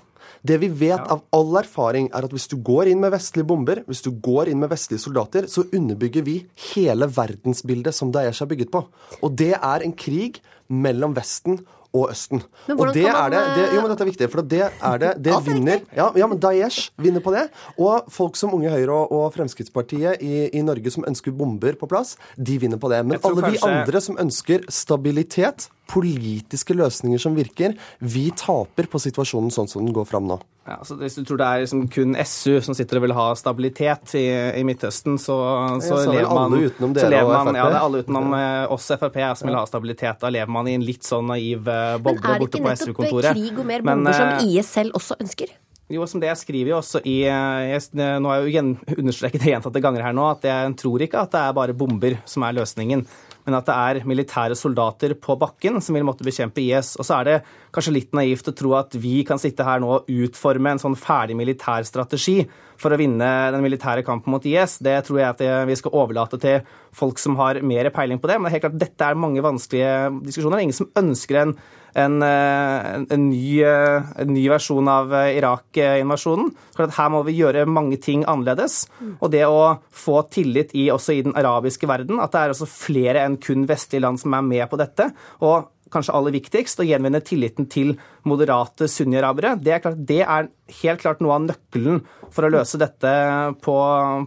[0.47, 3.81] Det vi vet av all erfaring, er at hvis du går inn med vestlige bomber,
[3.87, 6.37] hvis du går inn med vestlige soldater, så underbygger vi
[6.75, 8.83] hele verdensbildet som Daesh er bygget på.
[9.23, 11.61] Og det er en krig mellom Vesten
[11.97, 12.43] og Østen.
[12.69, 15.01] Men og det er det, det eh, Jo, men dette er viktig, for det er
[15.03, 17.47] det Det vinner ja, ja, men Daesh vinner på det.
[17.79, 21.89] Og folk som Unge Høyre og, og Fremskrittspartiet i, i Norge som ønsker bomber på
[21.91, 23.03] plass, de vinner på det.
[23.07, 23.57] Men alle kanskje...
[23.57, 29.85] vi andre som ønsker stabilitet, politiske løsninger som virker, vi taper på situasjonen sånn som
[29.85, 30.39] den går fram nå.
[30.67, 33.27] Ja, så Hvis du tror det er liksom kun SU som sitter og vil ha
[33.39, 34.25] stabilitet i,
[34.59, 35.37] i Midtøsten, så,
[35.79, 37.59] så ja, så lever man alle utenom så dere lever og FrP?
[37.61, 40.19] Ja, det er alle utenom eh, oss Frp ja, som vil ha stabilitet.
[40.25, 41.63] Da lever man i en litt sånn naiv
[42.03, 43.31] boble borte på SU-kontoret.
[43.31, 45.21] Men er det ikke nettopp krig og mer Men, bomber som eh, IS selv også
[45.23, 45.55] ønsker?
[45.87, 48.65] Jo, som det jeg skriver jo også i eh, jeg, Nå har jeg jo
[49.05, 52.19] understreket det gjentatte ganger her nå at jeg tror ikke at det er bare bomber
[52.27, 53.07] som er løsningen,
[53.47, 56.97] men at det er militære soldater på bakken som vil måtte bekjempe IS.
[56.99, 57.37] Og så er det
[57.75, 60.99] kanskje litt naivt å tro at vi kan sitte her nå og utforme en sånn
[60.99, 62.41] ferdig militær strategi
[62.77, 64.79] for å vinne den militære kampen mot IS.
[64.85, 68.37] Det tror jeg at vi skal overlate til folk som har mer peiling på det.
[68.41, 70.59] Men det er helt klart, dette er mange vanskelige diskusjoner.
[70.59, 71.57] Er ingen som ønsker en
[71.97, 76.51] en, eh, en, en, ny, eh, en ny versjon av eh, Irak-invasjonen.
[76.77, 78.83] Her må vi gjøre mange ting annerledes.
[79.17, 83.25] Og det å få tillit i, også i den arabiske verden, at det er flere
[83.25, 85.11] enn kun vestlige land som er med på dette.
[85.41, 87.95] og kanskje aller viktigst, å gjenvinne tilliten til
[88.27, 89.55] moderate sunni-arabere.
[89.63, 90.51] Det det er
[90.83, 92.03] helt klart noe av nøkkelen
[92.35, 93.13] for å løse dette
[93.63, 93.77] på,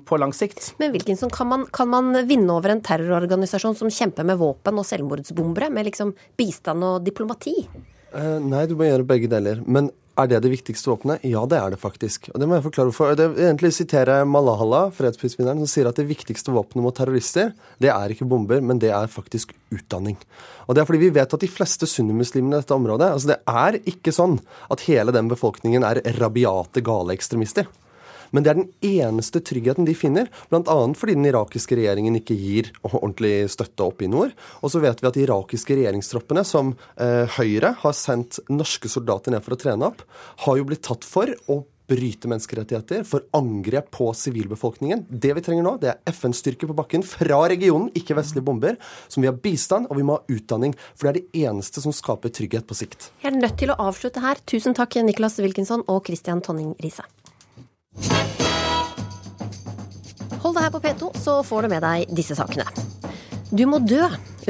[0.07, 0.73] på lang sikt.
[0.79, 4.87] Men Wilkinson, kan man, kan man vinne over en terrororganisasjon som kjemper med våpen og
[4.87, 7.57] selvmordsbombere, med liksom bistand og diplomati?
[8.15, 9.61] Eh, nei, du må gjøre begge deler.
[9.65, 11.23] Men er det det viktigste våpenet?
[11.27, 12.27] Ja, det er det faktisk.
[12.33, 13.15] Og det må jeg forklare hvorfor.
[13.15, 17.91] Det vil egentlig sitere Malala, fredsprisvinneren, som sier at det viktigste våpenet mot terrorister, det
[17.93, 20.17] er ikke bomber, men det er faktisk utdanning.
[20.67, 23.39] Og det er fordi vi vet at de fleste sunnimuslimene i dette området altså Det
[23.47, 24.35] er ikke sånn
[24.69, 27.69] at hele den befolkningen er rabiate, gale ekstremister.
[28.31, 30.77] Men det er den eneste tryggheten de finner, bl.a.
[30.97, 34.35] fordi den irakiske regjeringen ikke gir ordentlig støtte opp i nord.
[34.63, 39.33] Og så vet vi at de irakiske regjeringstroppene, som eh, Høyre har sendt norske soldater
[39.35, 40.05] ned for å trene opp,
[40.45, 45.05] har jo blitt tatt for å bryte menneskerettigheter, for angrep på sivilbefolkningen.
[45.09, 48.77] Det vi trenger nå, det er FN-styrker på bakken fra regionen, ikke vestlige bomber.
[49.09, 50.75] Som vi har bistand, og vi må ha utdanning.
[50.93, 53.09] For det er det eneste som skaper trygghet på sikt.
[53.23, 54.41] Jeg er nødt til å avslutte her.
[54.49, 57.07] Tusen takk, Nicholas Wilkinson og Christian Tonning Riise.
[60.39, 62.65] Hold deg her på P2, så får du med deg disse sakene.
[63.49, 64.03] Du må dø,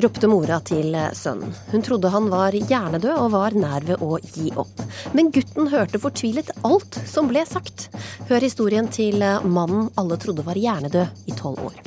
[0.04, 1.54] ropte mora til sønnen.
[1.72, 4.84] Hun trodde han var hjernedød og var nær ved å gi opp.
[5.16, 7.88] Men gutten hørte fortvilet alt som ble sagt.
[8.28, 11.80] Hør historien til mannen alle trodde var hjernedød i tolv år.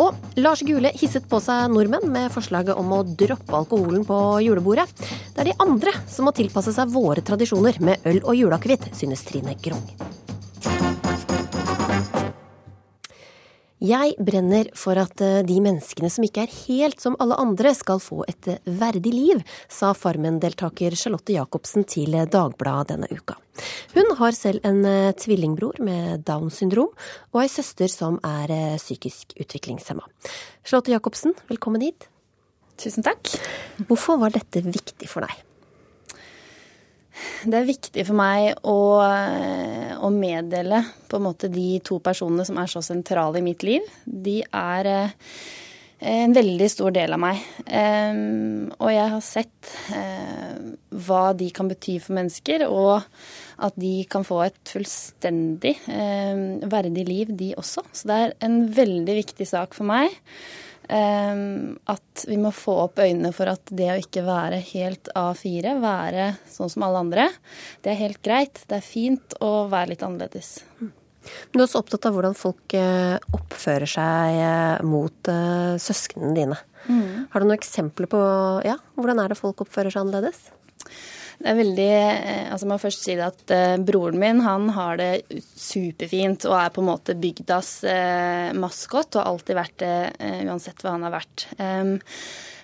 [0.00, 4.88] Og Lars Gule hisset på seg nordmenn med forslaget om å droppe alkoholen på julebordet.
[5.36, 9.26] Det er de andre som må tilpasse seg våre tradisjoner med øl og juleakevitt, synes
[9.28, 9.84] Trine Grung.
[13.84, 18.00] Jeg brenner for at eh, de menneskene som ikke er helt som alle andre, skal
[18.00, 23.36] få et eh, verdig liv, sa Farmen-deltaker Charlotte Jacobsen til Dagbladet denne uka.
[23.92, 26.88] Hun har selv en eh, tvillingbror med Downs syndrom,
[27.34, 30.08] og ei søster som er psykisk utviklingshemma.
[30.64, 32.08] Charlotte Jacobsen, velkommen hit.
[32.80, 33.28] Tusen takk.
[33.90, 35.44] Hvorfor var dette viktig for deg?
[37.46, 42.58] Det er viktig for meg å, å, meddele på en måte de to personene som
[42.60, 43.86] er så sentrale i mitt liv.
[44.04, 45.14] De er eh,
[45.98, 47.40] en veldig stor del av meg.
[47.66, 50.58] Um, og jeg har sett uh,
[51.06, 53.00] hva de kan bety for mennesker, og
[53.64, 57.86] at de kan få et fullstendig uh, verdig liv, de også.
[57.96, 60.12] Så det er en veldig viktig sak for meg.
[60.86, 65.72] Um, at vi må få opp øynene for at det å ikke være helt A4,
[65.82, 67.24] være sånn som alle andre,
[67.82, 68.62] det er helt greit.
[68.70, 70.60] Det er fint å være litt annerledes.
[70.78, 70.94] Men
[71.56, 76.58] du er også opptatt av hvordan folk eh, oppfører seg eh, mot uh, søsknene dine.
[76.86, 77.26] Mm.
[77.32, 78.20] Har du noen eksempler på
[78.66, 80.44] ja, hvordan er det folk oppfører seg annerledes?
[81.36, 85.00] Det er veldig Altså, jeg må først si det at eh, broren min han har
[85.00, 85.10] det
[85.58, 90.42] superfint og er på en måte bygdas eh, maskot og har alltid vært det eh,
[90.46, 91.48] uansett hva han har vært.
[91.58, 91.96] Um,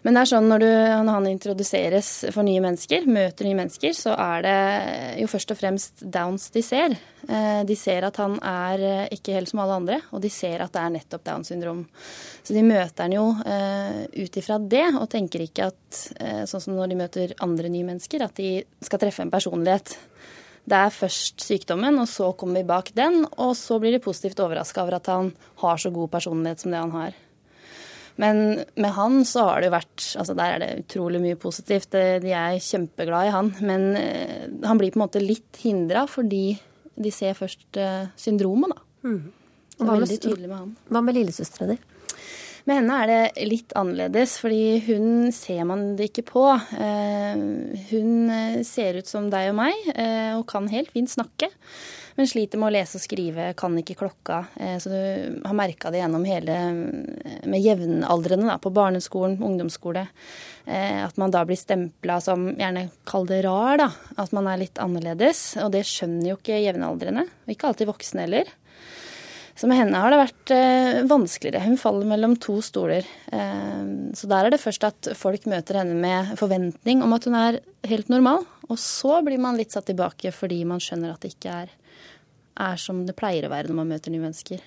[0.02, 0.70] men det er sånn når, du,
[1.06, 4.56] når, han introduseres for nye mennesker, møter nye mennesker, så er det
[5.22, 6.96] jo først og fremst downs de ser.
[7.22, 8.82] De ser at han er
[9.14, 11.84] ikke helt som alle andre, og de ser at det er nettopp Downs syndrom.
[12.42, 16.00] Så de møter han jo ut ifra det, og tenker ikke at,
[16.50, 19.94] sånn som når de møter andre nye mennesker, at de skal treffe en personlighet.
[20.62, 24.42] Det er først sykdommen, og så kommer vi bak den, og så blir de positivt
[24.42, 27.22] overraska over at han har så god personlighet som det han har.
[28.20, 31.94] Men med han så har det jo vært Altså der er det utrolig mye positivt.
[31.94, 33.52] De er kjempeglade i han.
[33.64, 36.58] Men eh, han blir på en måte litt hindra fordi
[36.92, 39.08] de ser først eh, syndromet, da.
[39.08, 39.22] Mm.
[39.82, 40.74] Hva, med han.
[40.92, 41.78] Hva med lillesøstera di?
[42.68, 46.44] Med henne er det litt annerledes, fordi hun ser man det ikke på.
[46.76, 47.40] Eh,
[47.88, 48.12] hun
[48.68, 49.88] ser ut som deg og meg,
[50.36, 51.48] og kan helt fint snakke.
[52.18, 54.42] Men sliter med å lese og skrive, kan ikke klokka.
[54.82, 56.56] Så du har merka det gjennom hele
[57.48, 60.06] med jevnaldrende da, på barneskolen, ungdomsskole.
[60.68, 63.88] At man da blir stempla som gjerne kall det rar, da.
[64.20, 65.54] At man er litt annerledes.
[65.64, 67.24] Og det skjønner jo ikke jevnaldrende.
[67.46, 68.52] Og ikke alltid voksne heller.
[69.54, 71.62] Så med henne har det vært eh, vanskeligere.
[71.66, 73.06] Hun faller mellom to stoler.
[73.32, 73.82] Eh,
[74.16, 77.60] så der er det først at folk møter henne med forventning om at hun er
[77.88, 78.46] helt normal.
[78.70, 81.74] Og så blir man litt satt tilbake fordi man skjønner at det ikke er,
[82.60, 84.62] er som det pleier å være når man møter nye mennesker.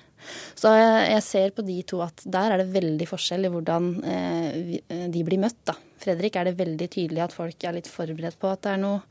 [0.58, 5.08] Så jeg, ser på de to at der er det veldig forskjell i hvordan eh,
[5.12, 5.60] de blir møtt.
[5.68, 5.76] Da.
[6.02, 9.04] Fredrik er det veldig tydelig at folk er litt forberedt på at det er noe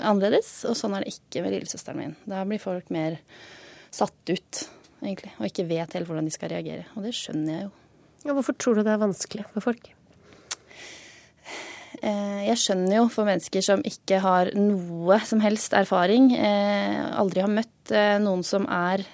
[0.00, 0.52] annerledes.
[0.70, 2.16] Og sånn er det ikke med lillesøsteren min.
[2.30, 3.20] Da blir folk mer
[3.94, 4.64] satt ut
[5.00, 6.88] egentlig, og ikke vet helt hvordan de skal reagere.
[6.96, 7.72] Og det skjønner jeg jo.
[8.26, 9.92] Ja, hvorfor tror du det er vanskelig for folk?
[12.00, 17.44] Eh, jeg skjønner jo for mennesker som ikke har noe som helst erfaring, eh, aldri
[17.44, 19.04] har møtt eh, noen som er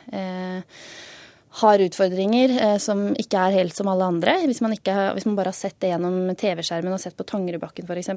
[1.56, 2.52] har utfordringer
[2.84, 4.34] som ikke er helt som alle andre.
[4.44, 7.88] Hvis man, ikke, hvis man bare har sett det gjennom TV-skjermen og sett på Tangerudbakken
[7.88, 8.10] f.eks.,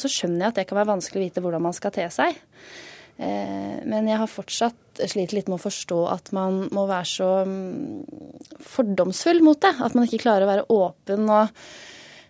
[0.00, 2.38] så skjønner jeg at det kan være vanskelig å vite hvordan man skal te seg.
[3.20, 8.08] Men jeg har fortsatt slitt litt med å forstå at man må være så mm,
[8.64, 9.74] fordomsfull mot det.
[9.76, 11.52] At man ikke klarer å være åpen og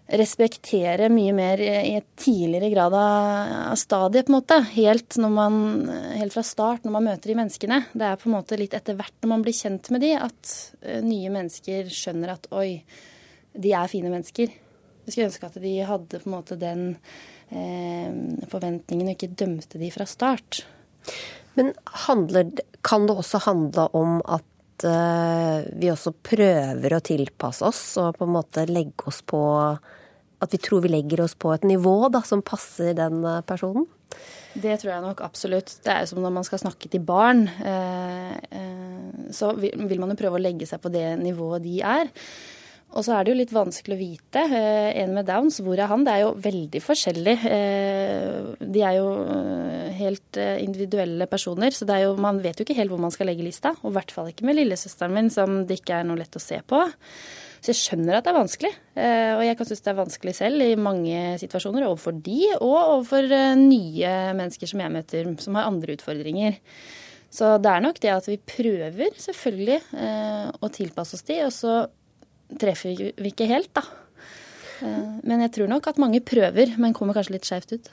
[0.07, 4.61] respektere mye mer i et tidligere grad av stadiet, på en måte.
[4.77, 5.57] Helt, man,
[6.15, 7.81] helt, fra start, når man møter de menneskene.
[7.93, 10.55] Det er på en måte litt etter hvert når man blir kjent med de, at
[10.83, 12.69] eh, nye mennesker skjønner at oi,
[13.57, 14.55] de er fine mennesker.
[15.07, 16.87] Jeg skulle ønske at de hadde på en måte den
[17.51, 20.63] eh, forventningen og ikke dømte de fra start.
[21.59, 21.73] Men
[22.07, 22.53] handler,
[22.87, 28.27] kan det også handle om at uh, vi også prøver å tilpasse oss og på
[28.27, 29.41] en måte legge oss på
[30.43, 33.87] At vi tror vi legger oss på et nivå da, som passer den eh, personen?
[34.57, 35.73] Det tror jeg nok absolutt.
[35.85, 37.47] Det er som når man skal snakke til barn.
[37.61, 38.61] Eh,
[39.37, 42.13] så vil man jo prøve å legge seg på det nivået de er.
[42.97, 44.43] Og så er det jo litt vanskelig å vite.
[44.57, 46.05] Eh, en med Downs, hvor er han?
[46.07, 47.35] Det er jo veldig forskjellig.
[47.51, 52.95] Eh, de er jo eh, helt individuelle personer, så jo, man vet jo ikke helt
[52.95, 53.75] hvor man skal legge lista.
[53.83, 56.43] Og i hvert fall ikke med lillesøsteren min, som det ikke er noe lett å
[56.43, 56.87] se på.
[57.67, 58.71] Så jeg skjønner at det er vanskelig.
[58.95, 63.27] Og jeg kan synes det er vanskelig selv i mange situasjoner overfor de, og overfor
[63.59, 66.61] nye mennesker som jeg møter, som har andre utfordringer.
[67.35, 69.81] Så det er nok det at vi prøver, selvfølgelig,
[70.63, 71.41] å tilpasse oss de.
[71.49, 71.75] Og så
[72.61, 73.83] treffer vi ikke helt, da.
[74.85, 77.93] Eh, men jeg tror nok at mange prøver, men kommer kanskje litt skjevt ut.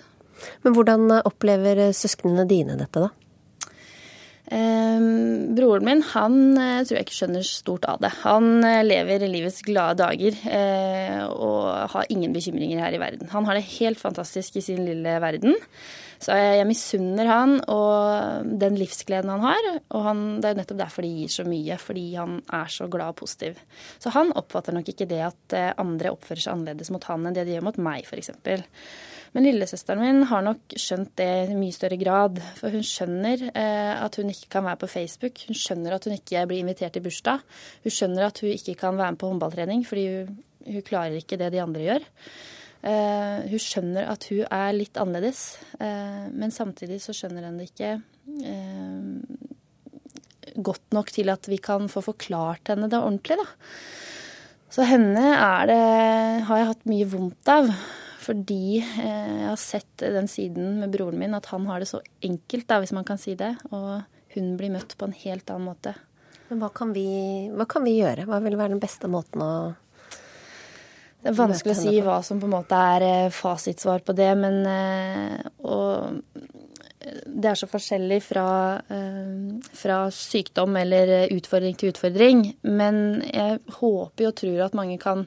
[0.65, 3.11] Men hvordan opplever søsknene dine dette, da?
[4.51, 8.09] Um, broren min han uh, tror jeg ikke skjønner stort av det.
[8.25, 13.31] Han uh, lever livets glade dager uh, og har ingen bekymringer her i verden.
[13.31, 15.55] Han har det helt fantastisk i sin lille verden.
[16.19, 19.69] Så jeg, jeg misunner han og den livsgleden han har.
[19.95, 22.89] Og han, det er jo nettopp derfor de gir så mye, fordi han er så
[22.91, 23.63] glad og positiv.
[24.03, 27.47] Så han oppfatter nok ikke det at andre oppfører seg annerledes mot han enn det
[27.47, 28.31] de gjør mot meg, f.eks.
[29.33, 32.37] Men lillesøsteren min har nok skjønt det i mye større grad.
[32.59, 35.45] For hun skjønner eh, at hun ikke kan være på Facebook.
[35.49, 37.41] Hun skjønner at hun ikke blir invitert i bursdag.
[37.85, 40.35] Hun skjønner at hun ikke kan være med på håndballtrening fordi hun,
[40.67, 42.11] hun klarer ikke det de andre gjør.
[42.83, 45.43] Eh, hun skjønner at hun er litt annerledes,
[45.79, 47.93] eh, men samtidig så skjønner hun det ikke
[48.43, 49.05] eh,
[50.59, 53.47] godt nok til at vi kan få forklart henne det ordentlig, da.
[54.73, 55.23] Så henne
[55.69, 55.79] det,
[56.49, 57.69] har jeg hatt mye vondt av.
[58.23, 62.01] Fordi eh, jeg har sett den siden med broren min, at han har det så
[62.23, 63.53] enkelt, da, hvis man kan si det.
[63.71, 64.03] Og
[64.35, 65.95] hun blir møtt på en helt annen måte.
[66.49, 67.07] Men hva kan vi,
[67.53, 68.27] hva kan vi gjøre?
[68.29, 69.53] Hva vil være den beste måten å
[71.23, 74.27] det er vanskelig å si hva som på en måte er eh, fasitsvar på det,
[74.35, 76.19] men eh, og
[77.23, 78.47] det er så forskjellig fra,
[79.75, 82.43] fra, sykdom eller utfordring til utfordring.
[82.63, 85.25] Men jeg håper og tror at mange kan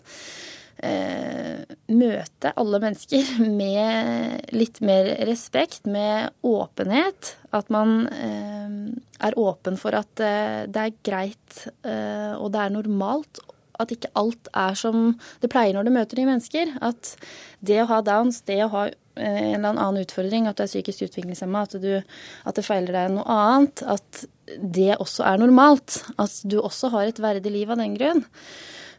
[0.77, 7.35] møte alle mennesker med litt mer respekt, med åpenhet.
[7.57, 8.77] At man eh,
[9.25, 13.43] er åpen for at eh, det er greit eh, og det er normalt.
[13.77, 15.11] At ikke alt er som
[15.43, 16.77] det pleier når du møter nye mennesker.
[16.85, 17.17] At
[17.65, 20.73] det å ha downs, det å ha eh, en eller annen utfordring, at du er
[20.73, 24.25] psykisk utviklingshemma, at, at det feiler deg noe annet, at
[24.63, 26.01] det også er normalt.
[26.23, 28.25] At du også har et verdig liv av den grunn.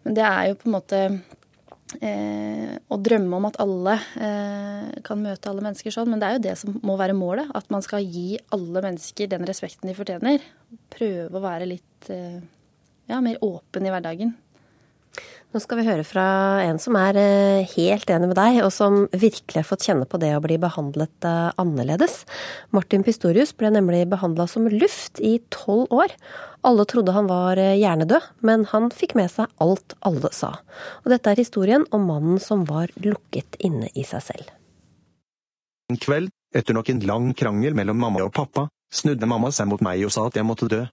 [0.05, 1.01] Men det er jo på en måte
[2.01, 6.11] eh, og drømme om at alle eh, kan møte alle mennesker sånn.
[6.11, 7.51] Men det er jo det som må være målet.
[7.57, 10.43] At man skal gi alle mennesker den respekten de fortjener.
[10.93, 12.39] Prøve å være litt eh,
[13.07, 14.35] ja, mer åpen i hverdagen.
[15.57, 16.23] Nå skal vi høre fra
[16.61, 20.19] en som er eh, helt enig med deg, og som virkelig har fått kjenne på
[20.21, 22.19] det å bli behandlet eh, annerledes.
[22.77, 26.13] Martin Pistorius ble nemlig behandla som luft i tolv år.
[26.61, 30.51] Alle trodde han var eh, hjernedød, men han fikk med seg alt alle sa.
[31.01, 34.53] Og dette er historien om mannen som var lukket inne i seg selv.
[35.89, 39.81] En kveld, etter nok en lang krangel mellom mamma og pappa, snudde mamma seg mot
[39.81, 40.83] meg og sa at jeg måtte dø.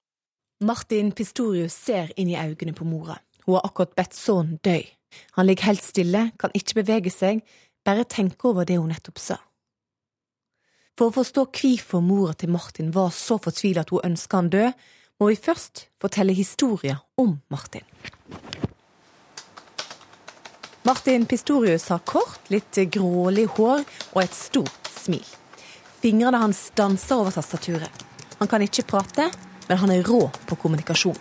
[0.65, 3.21] Martin Pistorius ser inn i øynene på mora.
[3.45, 4.79] Hun har akkurat bedt sønnen dø.
[5.37, 7.45] Han ligger helt stille, kan ikke bevege seg,
[7.85, 9.39] bare tenke over det hun nettopp sa.
[10.99, 14.85] For å forstå hvorfor mora til Martin var så fortvila at hun ønska han død,
[15.21, 17.85] må vi først fortelle historien om Martin.
[20.85, 25.25] Martin Pistorius har kort, litt grålig hår og et stort smil.
[26.03, 28.05] Fingrene hans danser over tastaturet.
[28.39, 29.31] Han kan ikke prate,
[29.69, 31.17] men han er rå på kommunikasjon.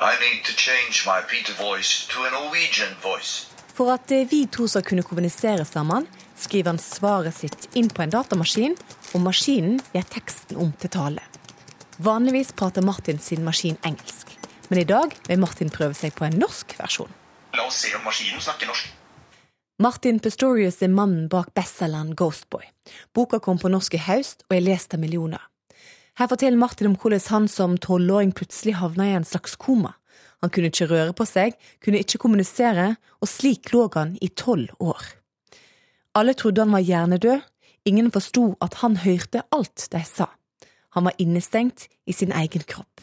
[0.00, 3.46] I need to change my Peter voice to a Norwegian voice.
[3.74, 8.02] For at eh, vi to skal kunne kommunisere sammen, skriver han svaret sitt inn på
[8.02, 8.74] en datamaskin,
[9.14, 11.22] og maskinen gjør teksten om til tale.
[12.02, 14.34] Vanligvis prater Martin sin maskin engelsk,
[14.68, 17.14] men i dag vil Martin prøve seg på en norsk versjon.
[17.54, 18.90] La oss se om maskinen snakker norsk.
[19.78, 22.66] Martin Pistorius er mannen bak bestselgeren Ghostboy.
[23.14, 25.42] Boka kom på norsk i høst og er lest av millioner.
[26.14, 29.96] Her forteller Martin om hvordan han som tolvåring plutselig havna i en slags koma.
[30.44, 34.70] Han kunne ikke røre på seg, kunne ikke kommunisere, og slik lå han i tolv
[34.78, 35.02] år.
[36.14, 37.40] Alle trodde han var hjernedød,
[37.84, 40.28] ingen forsto at han hørte alt de sa.
[40.94, 43.00] Han var innestengt i sin egen kropp.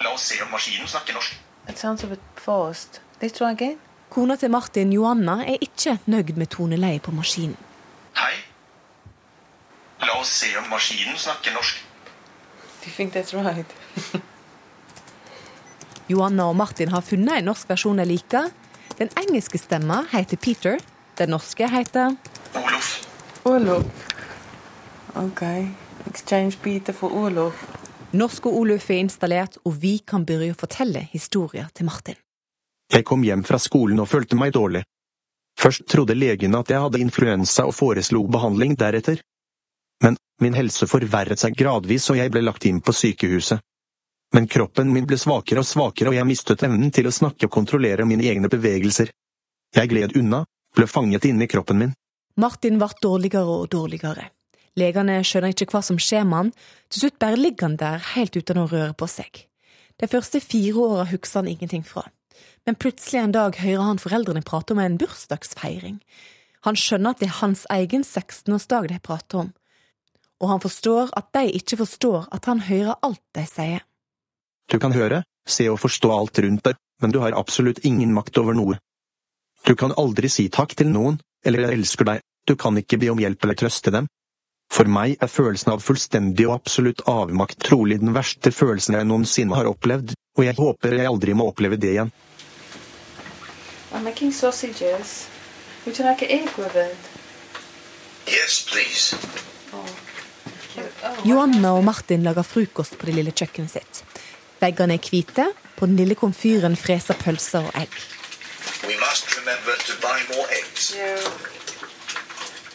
[0.00, 1.36] La oss se om maskinen snakker norsk.
[1.68, 3.00] It sounds a bit forced.
[3.20, 3.78] Let's try again.
[4.10, 7.56] Kona til Martin, Joanna, er ikke nøyd med toneleiet på maskinen.
[8.16, 8.34] Hei.
[10.00, 11.93] La oss se om maskinen snakker norsk.
[12.84, 13.66] Do you think that's right?
[16.06, 18.50] Johanna og Martin har funnet en norsk versjon de liker.
[18.98, 20.76] Den engelske stemma heter Peter.
[21.16, 22.12] Den norske heter
[22.52, 22.90] Olof.
[23.48, 24.04] Olof.
[25.16, 25.42] Ok.
[26.10, 27.64] Exchange Peter for Olof.
[28.12, 32.20] Norsk og Oluf er installert, og vi kan begynne å fortelle historier til Martin.
[32.92, 34.84] Jeg kom hjem fra skolen og følte meg dårlig.
[35.58, 39.24] Først trodde legen at jeg hadde influensa og foreslo behandling deretter.
[40.42, 43.62] Min helse forverret seg gradvis og jeg ble lagt inn på sykehuset.
[44.34, 47.54] Men kroppen min ble svakere og svakere og jeg mistet evnen til å snakke og
[47.54, 49.12] kontrollere mine egne bevegelser.
[49.74, 50.42] Jeg gled unna,
[50.74, 51.92] ble fanget inne i kroppen min.
[52.40, 54.30] Martin ble dårligere og dårligere.
[54.74, 56.52] Legene skjønner ikke hva som skjer med han,
[56.90, 59.44] til slutt bare ligger han der helt uten å røre på seg.
[60.02, 62.02] De første fire åra husker han ingenting fra,
[62.66, 66.00] men plutselig en dag hører han foreldrene prate om en bursdagsfeiring.
[66.66, 69.52] Han skjønner at det er hans egen 16-årsdag de prater om,
[70.44, 73.84] og han forstår at de ikke forstår at han hører alt de sier.
[74.68, 78.38] Du kan høre, se og forstå alt rundt deg, men du har absolutt ingen makt
[78.40, 78.76] over noe.
[79.64, 83.08] Du kan aldri si takk til noen, eller jeg elsker deg, du kan ikke be
[83.12, 84.08] om hjelp eller trøste dem.
[84.72, 89.56] For meg er følelsen av fullstendig og absolutt avmakt trolig den verste følelsen jeg noensinne
[89.56, 92.12] har opplevd, og jeg håper jeg aldri må oppleve det igjen.
[93.92, 95.28] I'm making sausages.
[95.86, 96.96] Would you like an egg with it?
[98.26, 99.14] Yes, please.
[101.24, 104.02] Joanna og Martin lager frokost på det lille kjøkkenet sitt.
[104.60, 105.46] Veggene er hvite,
[105.76, 107.94] på den lille komfyren freser pølser og egg.
[108.86, 110.94] We must remember to buy more eggs.
[110.96, 111.18] Yeah.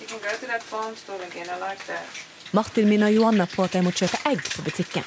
[0.01, 1.47] You can go to that farm store again.
[1.49, 2.05] I like that.
[2.51, 5.05] Martin minner Joanna på at de må kjøpe egg på butikken.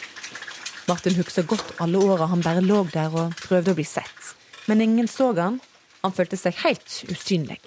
[0.87, 4.35] Martin husker godt alle åra han bare lå der og prøvde å bli sett.
[4.67, 5.61] Men ingen så han.
[6.03, 7.61] Han følte seg helt usynlig.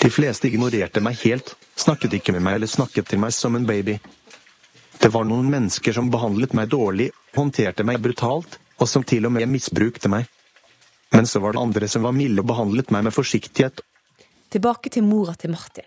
[0.00, 3.66] De fleste ignorerte meg helt, snakket ikke med meg eller snakket til meg som en
[3.66, 3.98] baby.
[5.00, 9.34] Det var noen mennesker som behandlet meg dårlig, håndterte meg brutalt, og som til og
[9.36, 10.28] med misbrukte meg.
[11.14, 13.82] Men så var det andre som var milde og behandlet meg med forsiktighet.
[14.50, 15.86] Tilbake til mora til Martin.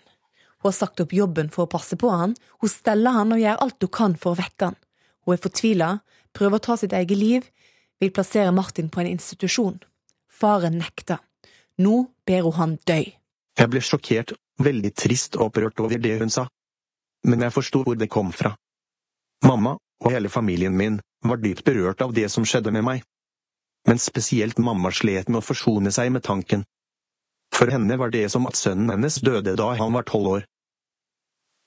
[0.61, 3.61] Hun har sagt opp jobben for å passe på han, hun steller han og gjør
[3.63, 4.79] alt hun kan for å vekke han.
[5.25, 5.89] Hun er fortvila,
[6.33, 7.45] prøver å ta sitt eget liv,
[7.99, 9.77] vil plassere Martin på en institusjon.
[10.29, 11.19] Faren nekter.
[11.77, 13.01] Nå ber hun han dø.
[13.57, 16.45] Jeg ble sjokkert, veldig trist og opprørt over det hun sa.
[17.25, 18.53] Men jeg forsto hvor det kom fra.
[19.45, 23.05] Mamma, og hele familien min, var dypt berørt av det som skjedde med meg.
[23.87, 26.65] Men spesielt mamma slet med å forsone seg med tanken.
[27.55, 30.47] For henne var det som at sønnen hennes døde da han var tolv år.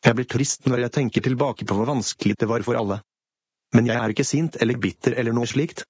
[0.04, 3.00] Jeg blir trist når jeg tenker tilbake på hvor vanskelig det var for alle.
[3.74, 5.84] Men jeg er ikke sint eller bitter eller noe slikt.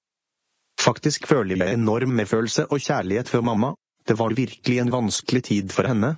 [0.81, 3.75] Faktisk føler jeg enorm medfølelse og kjærlighet for mamma,
[4.11, 6.15] det var virkelig en vanskelig tid for henne.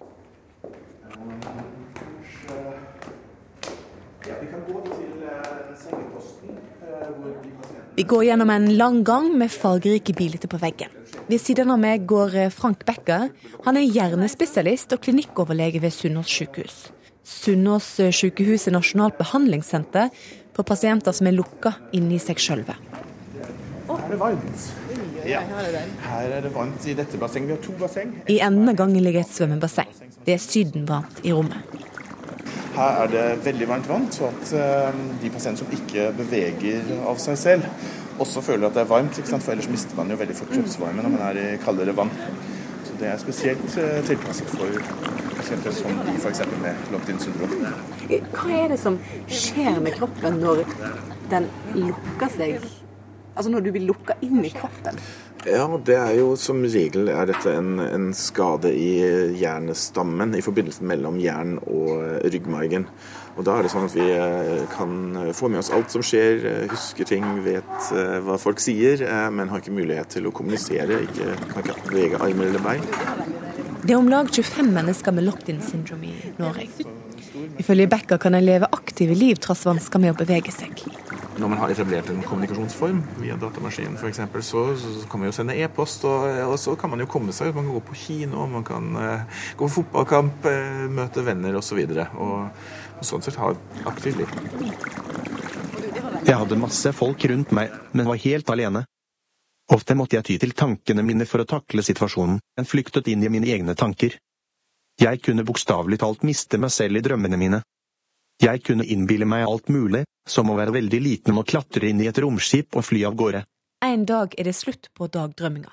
[7.93, 10.89] Vi går gjennom en lang gang med fargerike bilder på veggen.
[11.27, 13.29] Ved siden av meg går eh, Frank Becker.
[13.67, 16.87] Han er hjernespesialist og klinikkoverlege ved Sunnaas sykehus.
[17.21, 20.09] Sunnaas sykehus er nasjonalt behandlingssenter
[20.57, 22.73] for pasienter som er lukka inni seg sjølve.
[23.85, 24.73] Her er det varmt.
[25.30, 25.41] Ja.
[26.03, 27.49] Her er det varmt i dette bassenget.
[27.49, 28.13] Vi har to basseng.
[28.30, 29.89] I enden av gangen ligger et svømmebasseng.
[30.26, 31.82] Det er sydenvarmt i rommet.
[32.74, 37.19] Her er det veldig varmt vann, så at eh, de pasientene som ikke beveger av
[37.21, 37.67] seg selv,
[38.24, 39.17] også føler at det er varmt.
[39.19, 39.45] Ikke sant?
[39.45, 42.11] For ellers mister man jo veldig fort kroppsvarmen når man er i kaldere vann.
[42.88, 44.80] Så det er spesielt eh, tilpasset for
[45.38, 46.41] pasienter som de f.eks.
[46.63, 47.53] med locked-in syndrom.
[48.34, 48.97] Hva er det som
[49.30, 50.63] skjer med kroppen når
[51.34, 52.82] den lukker seg?
[53.34, 54.99] Altså når du blir lukka inn i kroppen?
[55.43, 58.93] Ja, det er jo som regel er dette en, en skade i
[59.41, 62.88] hjernestammen, i forbindelsen mellom hjernen og ryggmargen.
[63.34, 66.45] Og Da er det sånn at vi eh, kan få med oss alt som skjer,
[66.69, 69.03] huske husker ting, vet eh, hva folk sier,
[69.34, 72.86] men har ikke mulighet til å kommunisere, ikke, kan ikke bevege armer eller bein.
[73.84, 76.69] Det er om lag 25 mennesker med locked-in syndrom i Norge.
[77.59, 80.86] Ifølge Becker kan en leve aktive liv tross vansker med å bevege seg.
[81.34, 85.55] Når man har etablert en kommunikasjonsform via datamaskin f.eks., så, så kan man jo sende
[85.57, 87.57] e-post, og, og, så kan man jo komme seg ut.
[87.57, 91.79] Man kan gå på kino, man kan uh, gå på fotballkamp, uh, møte venner osv.
[91.88, 92.65] Og, så og,
[92.99, 94.36] og sånn sett ha et aktivt liv.
[96.23, 98.86] Jeg hadde masse folk rundt meg, men var helt alene.
[99.73, 103.31] Ofte måtte jeg ty til tankene mine for å takle situasjonen, men flyktet inn i
[103.31, 104.19] mine egne tanker.
[105.01, 107.63] Jeg kunne bokstavelig talt miste meg selv i drømmene mine.
[108.41, 112.09] Jeg kunne innbille meg alt mulig, som å være veldig liten og klatre inn i
[112.09, 113.43] et romskip og fly av gårde.
[113.84, 115.71] En dag er det slutt på dagdrømminga.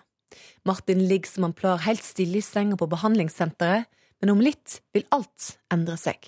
[0.66, 3.88] Martin ligger som han plar helt stille i senga på behandlingssenteret,
[4.20, 6.18] men om litt vil alt endre seg.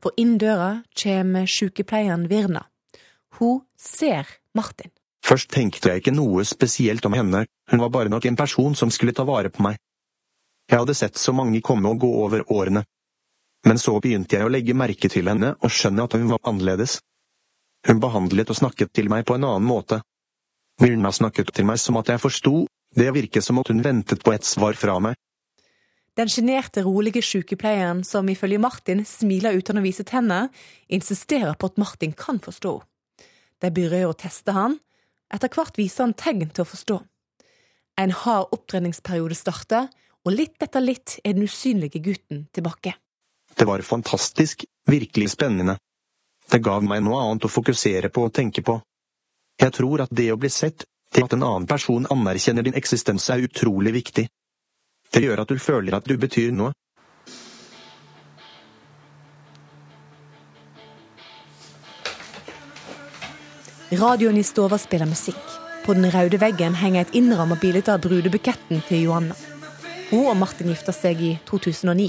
[0.00, 2.64] For inn døra kommer sykepleieren Virna.
[3.38, 4.92] Hun ser Martin.
[5.24, 8.90] Først tenkte jeg ikke noe spesielt om henne, hun var bare nok en person som
[8.90, 9.76] skulle ta vare på meg.
[10.70, 12.84] Jeg hadde sett så mange komme og gå over årene.
[13.66, 16.98] Men så begynte jeg å legge merke til henne og skjønne at hun var annerledes.
[17.88, 20.00] Hun behandlet og snakket til meg på en annen måte.
[20.80, 22.64] Myrna snakket til meg som at jeg forsto,
[22.96, 25.16] det virket som at hun ventet på et svar fra meg.
[26.18, 30.48] Den sjenerte, rolige sykepleieren, som ifølge Martin smiler uten å vise tenner,
[30.88, 32.74] insisterer på at Martin kan forstå.
[33.60, 34.78] De begynner å teste han.
[35.30, 36.98] Etter hvert viser han tegn til å forstå.
[38.00, 39.86] En hard opptreningsperiode starter,
[40.24, 42.96] og litt etter litt er den usynlige gutten tilbake.
[43.60, 45.76] Det var fantastisk, virkelig spennende.
[46.50, 48.78] Det gav meg noe annet å fokusere på og tenke på.
[49.60, 53.28] Jeg tror at det å bli sett, det at en annen person anerkjenner din eksistens
[53.28, 54.24] er utrolig viktig.
[55.12, 56.72] Det gjør at du føler at du betyr noe.
[63.92, 65.44] Radioen i stova spiller musikk.
[65.84, 69.36] På den røde veggen henger et innramma bilde av brudebuketten til Johanna.
[70.08, 72.08] Hun og Martin gifta seg i 2009.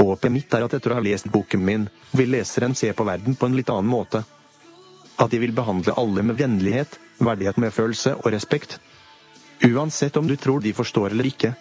[0.00, 1.82] Håpet mitt er at etter å ha lest boken min,
[2.16, 4.22] vil leseren se på verden på en litt annen måte.
[5.20, 8.78] At de vil behandle alle med vennlighet, verdighet, med følelse og respekt.
[9.68, 11.52] Uansett om du tror de forstår eller ikke.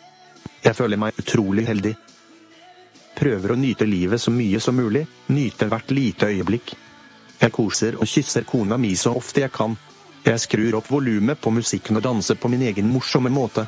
[0.63, 1.91] Jeg føler meg utrolig heldig.
[3.19, 5.03] Prøver å nyte livet så mye som mulig,
[5.35, 6.71] nyte hvert lite øyeblikk.
[7.41, 9.75] Jeg koser og kysser kona mi så ofte jeg kan.
[10.23, 13.67] Jeg skrur opp volumet på musikken og danser på min egen morsomme måte.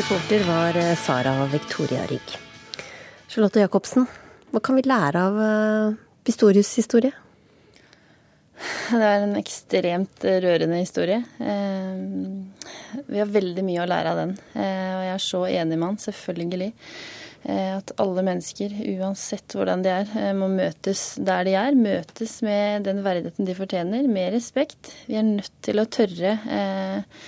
[0.00, 2.36] Reporter var eh, Sara Victoria Rygg.
[3.28, 4.06] Charlotte Jacobsen,
[4.48, 5.40] hva kan vi lære av
[6.24, 7.10] Pistorius' historie?
[8.88, 11.18] Det er en ekstremt rørende historie.
[11.44, 12.00] Eh,
[13.10, 14.32] vi har veldig mye å lære av den.
[14.54, 16.70] Eh, og jeg er så enig med han, selvfølgelig.
[17.42, 21.76] Eh, at alle mennesker, uansett hvordan de er, eh, må møtes der de er.
[21.76, 24.94] Møtes med den verdigheten de fortjener, med respekt.
[25.12, 27.22] Vi er nødt til å tørre eh,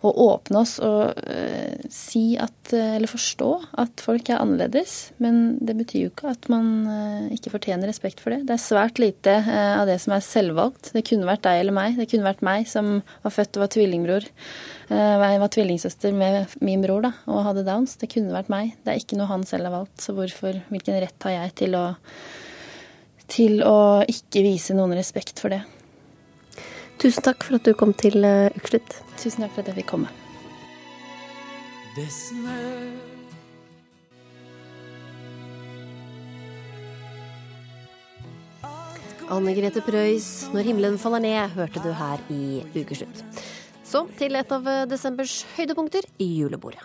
[0.00, 3.48] å åpne oss og uh, si at uh, Eller forstå
[3.82, 5.12] at folk er annerledes.
[5.20, 8.44] Men det betyr jo ikke at man uh, ikke fortjener respekt for det.
[8.48, 10.92] Det er svært lite av det som er selvvalgt.
[10.96, 11.98] Det kunne vært deg eller meg.
[12.00, 14.28] Det kunne vært meg som var født og var tvillingbror.
[14.90, 17.94] Jeg var tvillingsøster med min bror da, og hadde downs.
[18.00, 18.72] Det kunne vært meg.
[18.82, 20.00] Det er ikke noe han selv har valgt.
[20.02, 21.84] Så hvorfor, hvilken rett har jeg til å,
[23.30, 23.78] til å
[24.10, 25.62] ikke vise noen respekt for det?
[27.00, 28.20] Tusen takk for at du kom til
[28.56, 28.98] Ukeslutt.
[29.16, 30.10] Tusen takk for at jeg fikk komme.
[31.96, 32.90] Det snør
[39.30, 43.24] Anne Grete Preus, 'Når himmelen faller ned', hørte du her i Ukeslutt.
[43.84, 46.82] Så til et av desembers høydepunkter, julebordet.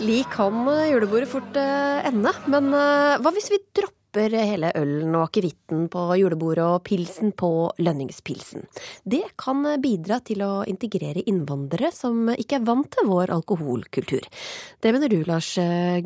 [0.00, 2.30] Slik kan julebordet fort eh, ende.
[2.48, 7.50] Men eh, hva hvis vi dropper hele ølen og akevitten på julebordet og pilsen på
[7.84, 8.64] lønningspilsen?
[9.04, 14.24] Det kan bidra til å integrere innvandrere som ikke er vant til vår alkoholkultur.
[14.80, 15.50] Det mener du, Lars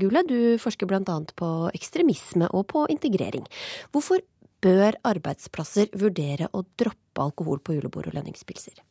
[0.01, 0.25] Gule.
[0.27, 1.21] Du forsker bl.a.
[1.39, 3.47] på ekstremisme og på integrering.
[3.95, 4.27] Hvorfor
[4.59, 8.83] bør arbeidsplasser vurdere å droppe alkohol på julebord og lønningspilser?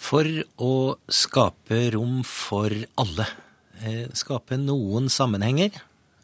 [0.00, 0.26] For
[0.56, 0.72] å
[1.12, 3.26] skape rom for alle.
[3.84, 5.76] Eh, skape noen sammenhenger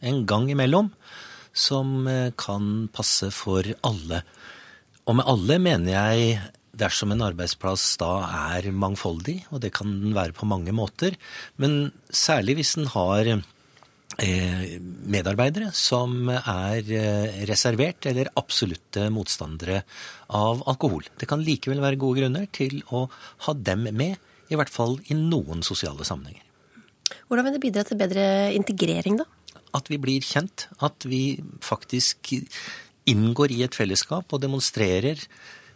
[0.04, 0.90] en gang imellom
[1.56, 4.22] som eh, kan passe for alle.
[5.06, 6.38] Og med alle mener jeg
[6.76, 8.10] dersom en arbeidsplass da
[8.52, 11.16] er mangfoldig, og det kan den være på mange måter,
[11.56, 13.30] men særlig hvis den har
[14.16, 19.82] medarbeidere som er eh, reservert eller absolutte motstandere
[20.32, 21.04] av alkohol.
[21.20, 23.06] Det kan likevel være gode grunner til å
[23.46, 24.16] ha dem med,
[24.48, 26.44] i hvert fall i noen sosiale sammenhenger.
[27.28, 28.24] Hvordan vil det bidra til bedre
[28.56, 29.26] integrering, da?
[29.76, 30.68] At vi blir kjent.
[30.80, 32.32] At vi faktisk
[33.06, 35.20] inngår i et fellesskap og demonstrerer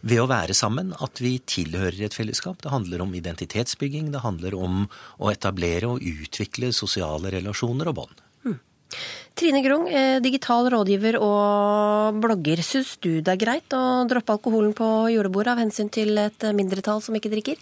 [0.01, 2.57] ved å være sammen at vi tilhører et fellesskap.
[2.63, 4.83] Det handler om identitetsbygging, det handler om
[5.21, 8.27] å etablere og utvikle sosiale relasjoner og bånd.
[9.41, 12.61] Trine Grung, eh, digital rådgiver og blogger.
[12.61, 17.01] Syns du det er greit å droppe alkoholen på julebordet av hensyn til et mindretall
[17.01, 17.55] som ikke drikker?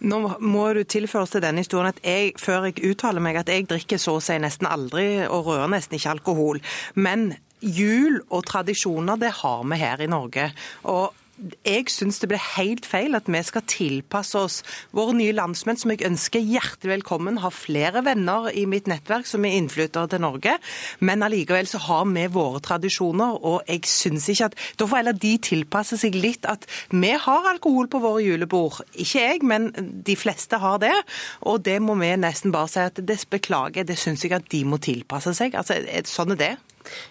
[0.00, 3.68] Nå må du tilføres til denne historien at jeg, før jeg uttaler meg, at jeg
[3.68, 6.60] drikker så å si nesten aldri og rører nesten ikke alkohol.
[6.96, 10.50] Men jul og tradisjoner, det har vi her i Norge.
[10.88, 11.19] Og
[11.64, 14.58] jeg syns det blir helt feil at vi skal tilpasse oss
[14.96, 17.40] våre nye landsmenn, som jeg ønsker hjertelig velkommen.
[17.42, 20.56] Har flere venner i mitt nettverk som er innflyttere til Norge.
[21.00, 25.16] Men allikevel så har vi våre tradisjoner, og jeg syns ikke at Da får heller
[25.20, 28.80] de tilpasse seg litt at vi har alkohol på våre julebord.
[28.94, 29.70] Ikke jeg, men
[30.06, 30.94] de fleste har det.
[31.48, 34.64] Og det må vi nesten bare si at det beklager, det syns jeg at de
[34.64, 35.56] må tilpasse seg.
[35.58, 35.78] Altså,
[36.08, 36.52] sånn er det.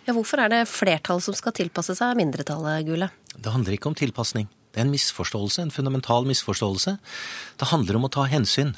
[0.07, 3.09] Ja, hvorfor er det flertallet som skal tilpasse seg mindretallet, Gule?
[3.40, 4.50] Det handler ikke om tilpasning.
[4.70, 6.98] Det er en misforståelse, en fundamental misforståelse.
[7.60, 8.76] Det handler om å ta hensyn.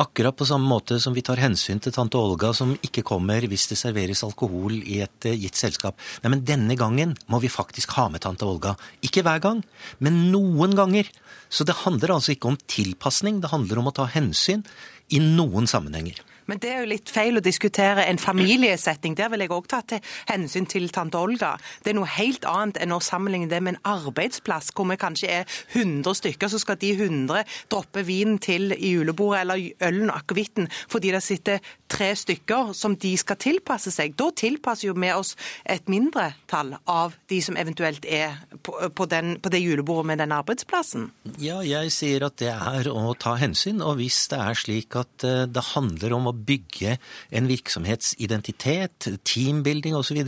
[0.00, 3.68] Akkurat på samme måte som vi tar hensyn til tante Olga som ikke kommer hvis
[3.70, 6.00] det serveres alkohol i et eh, gitt selskap.
[6.24, 8.74] Nei, men denne gangen må vi faktisk ha med tante Olga.
[9.06, 9.62] Ikke hver gang,
[10.02, 11.06] men noen ganger.
[11.46, 14.66] Så det handler altså ikke om tilpasning, det handler om å ta hensyn
[15.14, 16.18] i noen sammenhenger.
[16.50, 19.16] Men det er jo litt feil å diskutere en familiesetting.
[19.18, 21.54] Der vil jeg òg ta til hensyn til tante Olga.
[21.84, 25.30] Det er noe helt annet enn å sammenligne det med en arbeidsplass hvor vi kanskje
[25.40, 30.20] er 100 stykker, så skal de 100 droppe vinen til i julebordet eller ølen og
[30.20, 34.16] akevitten fordi det sitter tre stykker som de skal tilpasse seg.
[34.18, 35.34] Da tilpasser jo vi oss
[35.68, 40.34] et mindretall av de som eventuelt er på, på, den, på det julebordet med den
[40.34, 41.08] arbeidsplassen.
[41.42, 43.82] Ja, jeg sier at det er å ta hensyn.
[43.84, 46.98] Og hvis det er slik at eh, det handler om å bygge
[47.34, 50.22] en virksomhetsidentitet, teambuilding osv.,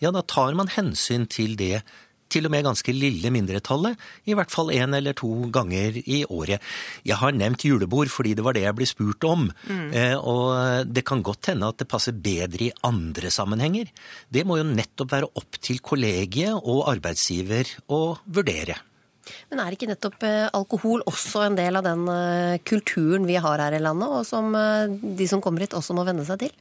[0.00, 1.80] ja, da tar man hensyn til det
[2.30, 3.98] til og med ganske lille mindretallet,
[4.30, 6.62] i hvert fall én eller to ganger i året.
[7.06, 9.88] Jeg har nevnt julebord fordi det var det jeg ble spurt om, mm.
[9.90, 13.90] eh, og det kan godt hende at det passer bedre i andre sammenhenger.
[14.30, 18.78] Det må jo nettopp være opp til kollegiet og arbeidsgiver å vurdere.
[19.50, 23.62] Men er ikke nettopp eh, alkohol også en del av den eh, kulturen vi har
[23.62, 26.54] her i landet, og som eh, de som kommer hit også må venne seg til?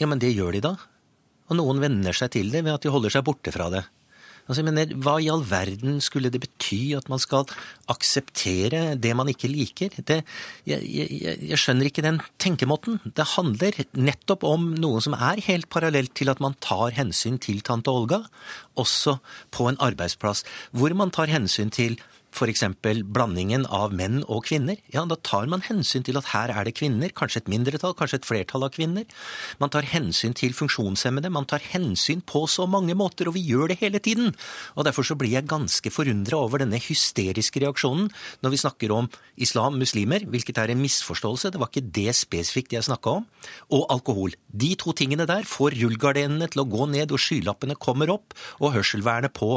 [0.00, 0.74] Ja, men det gjør de da.
[1.50, 3.84] Og noen venner seg til det ved at de holder seg borte fra det.
[4.50, 7.46] Altså, jeg mener, Hva i all verden skulle det bety at man skal
[7.92, 9.94] akseptere det man ikke liker?
[9.94, 10.24] Det,
[10.66, 12.98] jeg, jeg, jeg, skjønner ikke den tenkemåten.
[13.14, 17.62] Det handler nettopp om noe som er helt parallelt til at man tar hensyn til
[17.62, 18.24] tante Olga,
[18.74, 19.20] også
[19.54, 20.42] på en arbeidsplass,
[20.74, 22.64] hvor man tar hensyn til f.eks.
[22.80, 26.76] blandingen av menn og kvinner, ja, da tar man hensyn til at her er det
[26.78, 29.06] kvinner, kanskje et mindretall, kanskje et flertall av kvinner.
[29.62, 33.72] Man tar hensyn til funksjonshemmede, man tar hensyn på så mange måter, og vi gjør
[33.72, 34.34] det hele tiden.
[34.76, 38.08] Og Derfor så blir jeg ganske forundra over denne hysteriske reaksjonen
[38.42, 39.10] når vi snakker om
[39.40, 43.26] islam, muslimer, hvilket er en misforståelse, det var ikke det spesifikt jeg snakka om,
[43.74, 44.34] og alkohol.
[44.50, 48.74] De to tingene der får rullegardinene til å gå ned, og skylappene kommer opp, og
[48.76, 49.56] hørselvernet på.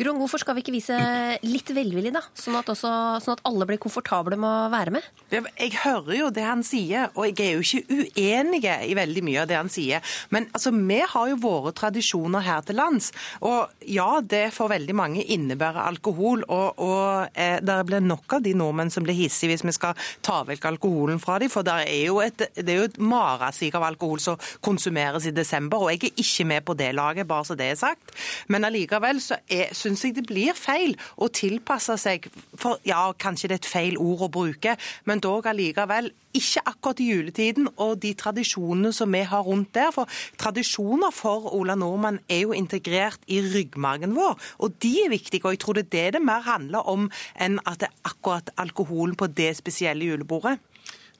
[0.00, 0.98] Grung, hvorfor skal vi ikke vise
[1.46, 2.90] litt velvilje da, sånn at, også,
[3.24, 5.08] sånn at, alle blir komfortable med å være med?
[5.32, 9.42] Jeg hører jo det han sier, og jeg er jo ikke uenig i veldig mye
[9.42, 10.04] av det han sier.
[10.34, 13.10] Men altså, vi har jo våre tradisjoner her til lands.
[13.44, 16.44] Og ja, det for veldig mange innebærer alkohol.
[16.48, 19.98] Og, og eh, det blir nok av de nordmenn som blir hissige hvis vi skal
[20.24, 21.52] ta vekk alkoholen fra dem.
[21.52, 25.94] For det er jo et, det er marasig av alkohol som konsumeres i desember, og
[25.94, 28.14] jeg er ikke med på det laget, bare så det er sagt.
[28.48, 29.38] Men allikevel så
[29.76, 32.28] syns jeg det blir feil å tilpasse seg
[32.60, 34.76] For ja, kanskje det er et feil ord å bruke,
[35.08, 39.92] men dog allikevel ikke akkurat i juletiden og de tradisjonene som vi har rundt der.
[39.94, 45.44] For tradisjoner for Ola Nordmann er jo integrert i ryggmargen vår, og de er viktige.
[45.44, 47.08] Og jeg tror det er det det mer handler om
[47.40, 50.58] enn at det er akkurat alkoholen på det spesielle julebordet.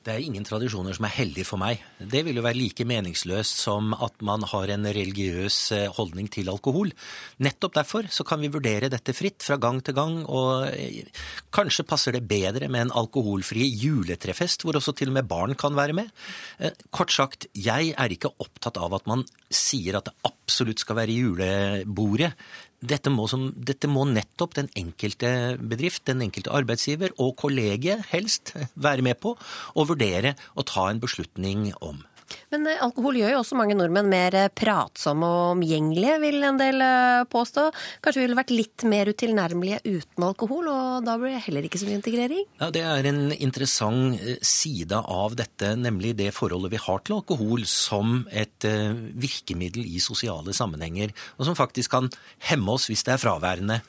[0.04, 1.80] Det er ingen tradisjoner som er heldige for meg.
[1.96, 6.50] Det vil jo være like meningsløst som at man har en religiøs eh, holdning til
[6.52, 6.92] alkohol.
[7.40, 11.08] Nettopp derfor så kan vi vurdere dette fritt fra gang til gang, og eh,
[11.56, 15.72] kanskje passer det bedre med en alkoholfri juletrefest, hvor også til og med barn kan
[15.78, 16.12] være med.
[16.60, 21.00] Eh, kort sagt, jeg er ikke opptatt av at man sier at det absolutt skal
[21.00, 22.34] være julebordet.
[22.84, 25.28] Dette må, som, dette må, nettopp den enkelte
[25.60, 28.54] bedrift, den enkelte arbeidsgiver og kollegiet helst
[28.86, 29.36] være med på
[29.74, 32.02] og vurdere og ta en beslutning om.
[32.54, 36.60] Men eh, alkohol gjør jo også mange nordmenn mer eh, pratsomme og omgjengelige, vil en
[36.60, 37.66] del eh, påstå.
[38.04, 41.80] Kanskje vi ville vært litt mer utilnærmelige uten alkohol, og da blir det heller ikke
[41.82, 42.44] så mye integrering?
[42.60, 47.64] Ja, Det er en interessant side av dette, nemlig det forholdet vi har til alkohol
[47.68, 52.10] som et virkemiddel i sosiale sammenhenger, og som faktisk kan
[52.50, 53.80] hemme oss hvis det er fraværende.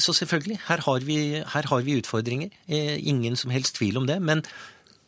[0.00, 2.52] Så selvfølgelig, her har vi, her har vi utfordringer.
[2.68, 4.16] Ingen som helst tvil om det.
[4.22, 4.40] men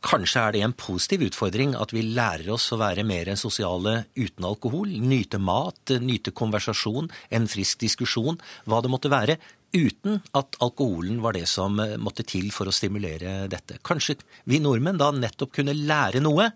[0.04, 4.44] Kanskje er det en positiv utfordring at vi lærer oss å være mer sosiale uten
[4.44, 4.92] alkohol.
[5.00, 8.36] Nyte mat, nyte konversasjon, en frisk diskusjon,
[8.68, 9.38] hva det måtte være.
[9.74, 13.80] Uten at alkoholen var det som måtte til for å stimulere dette.
[13.82, 16.50] Kanskje vi nordmenn da nettopp kunne lære noe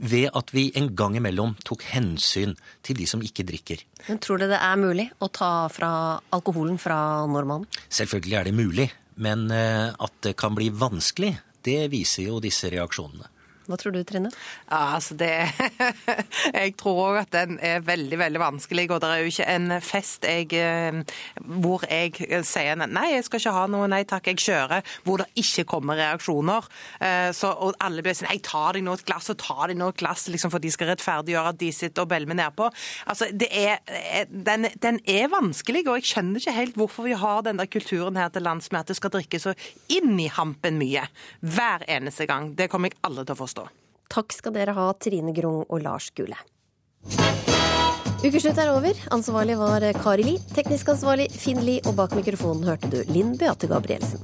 [0.00, 3.84] ved at vi en gang imellom tok hensyn til de som ikke drikker.
[4.08, 5.90] Men Tror du det er mulig å ta fra
[6.34, 7.68] alkoholen fra nordmannen?
[7.86, 8.88] Selvfølgelig er det mulig.
[9.16, 11.36] Men eh, at det kan bli vanskelig,
[11.66, 13.28] det viser jo disse reaksjonene.
[13.66, 14.30] Hva tror du, Trine?
[14.68, 15.32] Ja, altså det
[16.60, 18.88] Jeg tror òg at den er veldig, veldig vanskelig.
[18.94, 21.00] Og det er jo ikke en fest jeg, eh,
[21.62, 25.28] hvor jeg sier nei, jeg skal ikke ha noe, nei takk, jeg kjører, hvor det
[25.42, 26.68] ikke kommer reaksjoner.
[27.00, 29.80] Eh, så, og alle blir sånn jeg tar deg nå et glass og tar deg
[29.80, 32.68] nå et glass, liksom, for de skal rettferdiggjøre at de sitter og belmer nedpå.
[33.06, 37.16] Altså, det er, eh, den, den, er vanskelig, og jeg skjønner ikke helt hvorfor vi
[37.18, 39.54] har den der kulturen her til lands med at det skal drikke så
[39.92, 41.06] inn i hampen mye.
[41.40, 42.52] Hver eneste gang.
[42.58, 43.55] Det kommer jeg aldri til å forstå.
[44.12, 46.38] Takk skal dere ha, Trine Grung og Lars Gule.
[48.24, 48.96] Ukeslutt er over.
[49.14, 50.36] Ansvarlig var Kari Li.
[50.56, 51.78] Teknisk ansvarlig Finn Li.
[51.86, 54.22] Og bak mikrofonen hørte du Linn Beate Gabrielsen.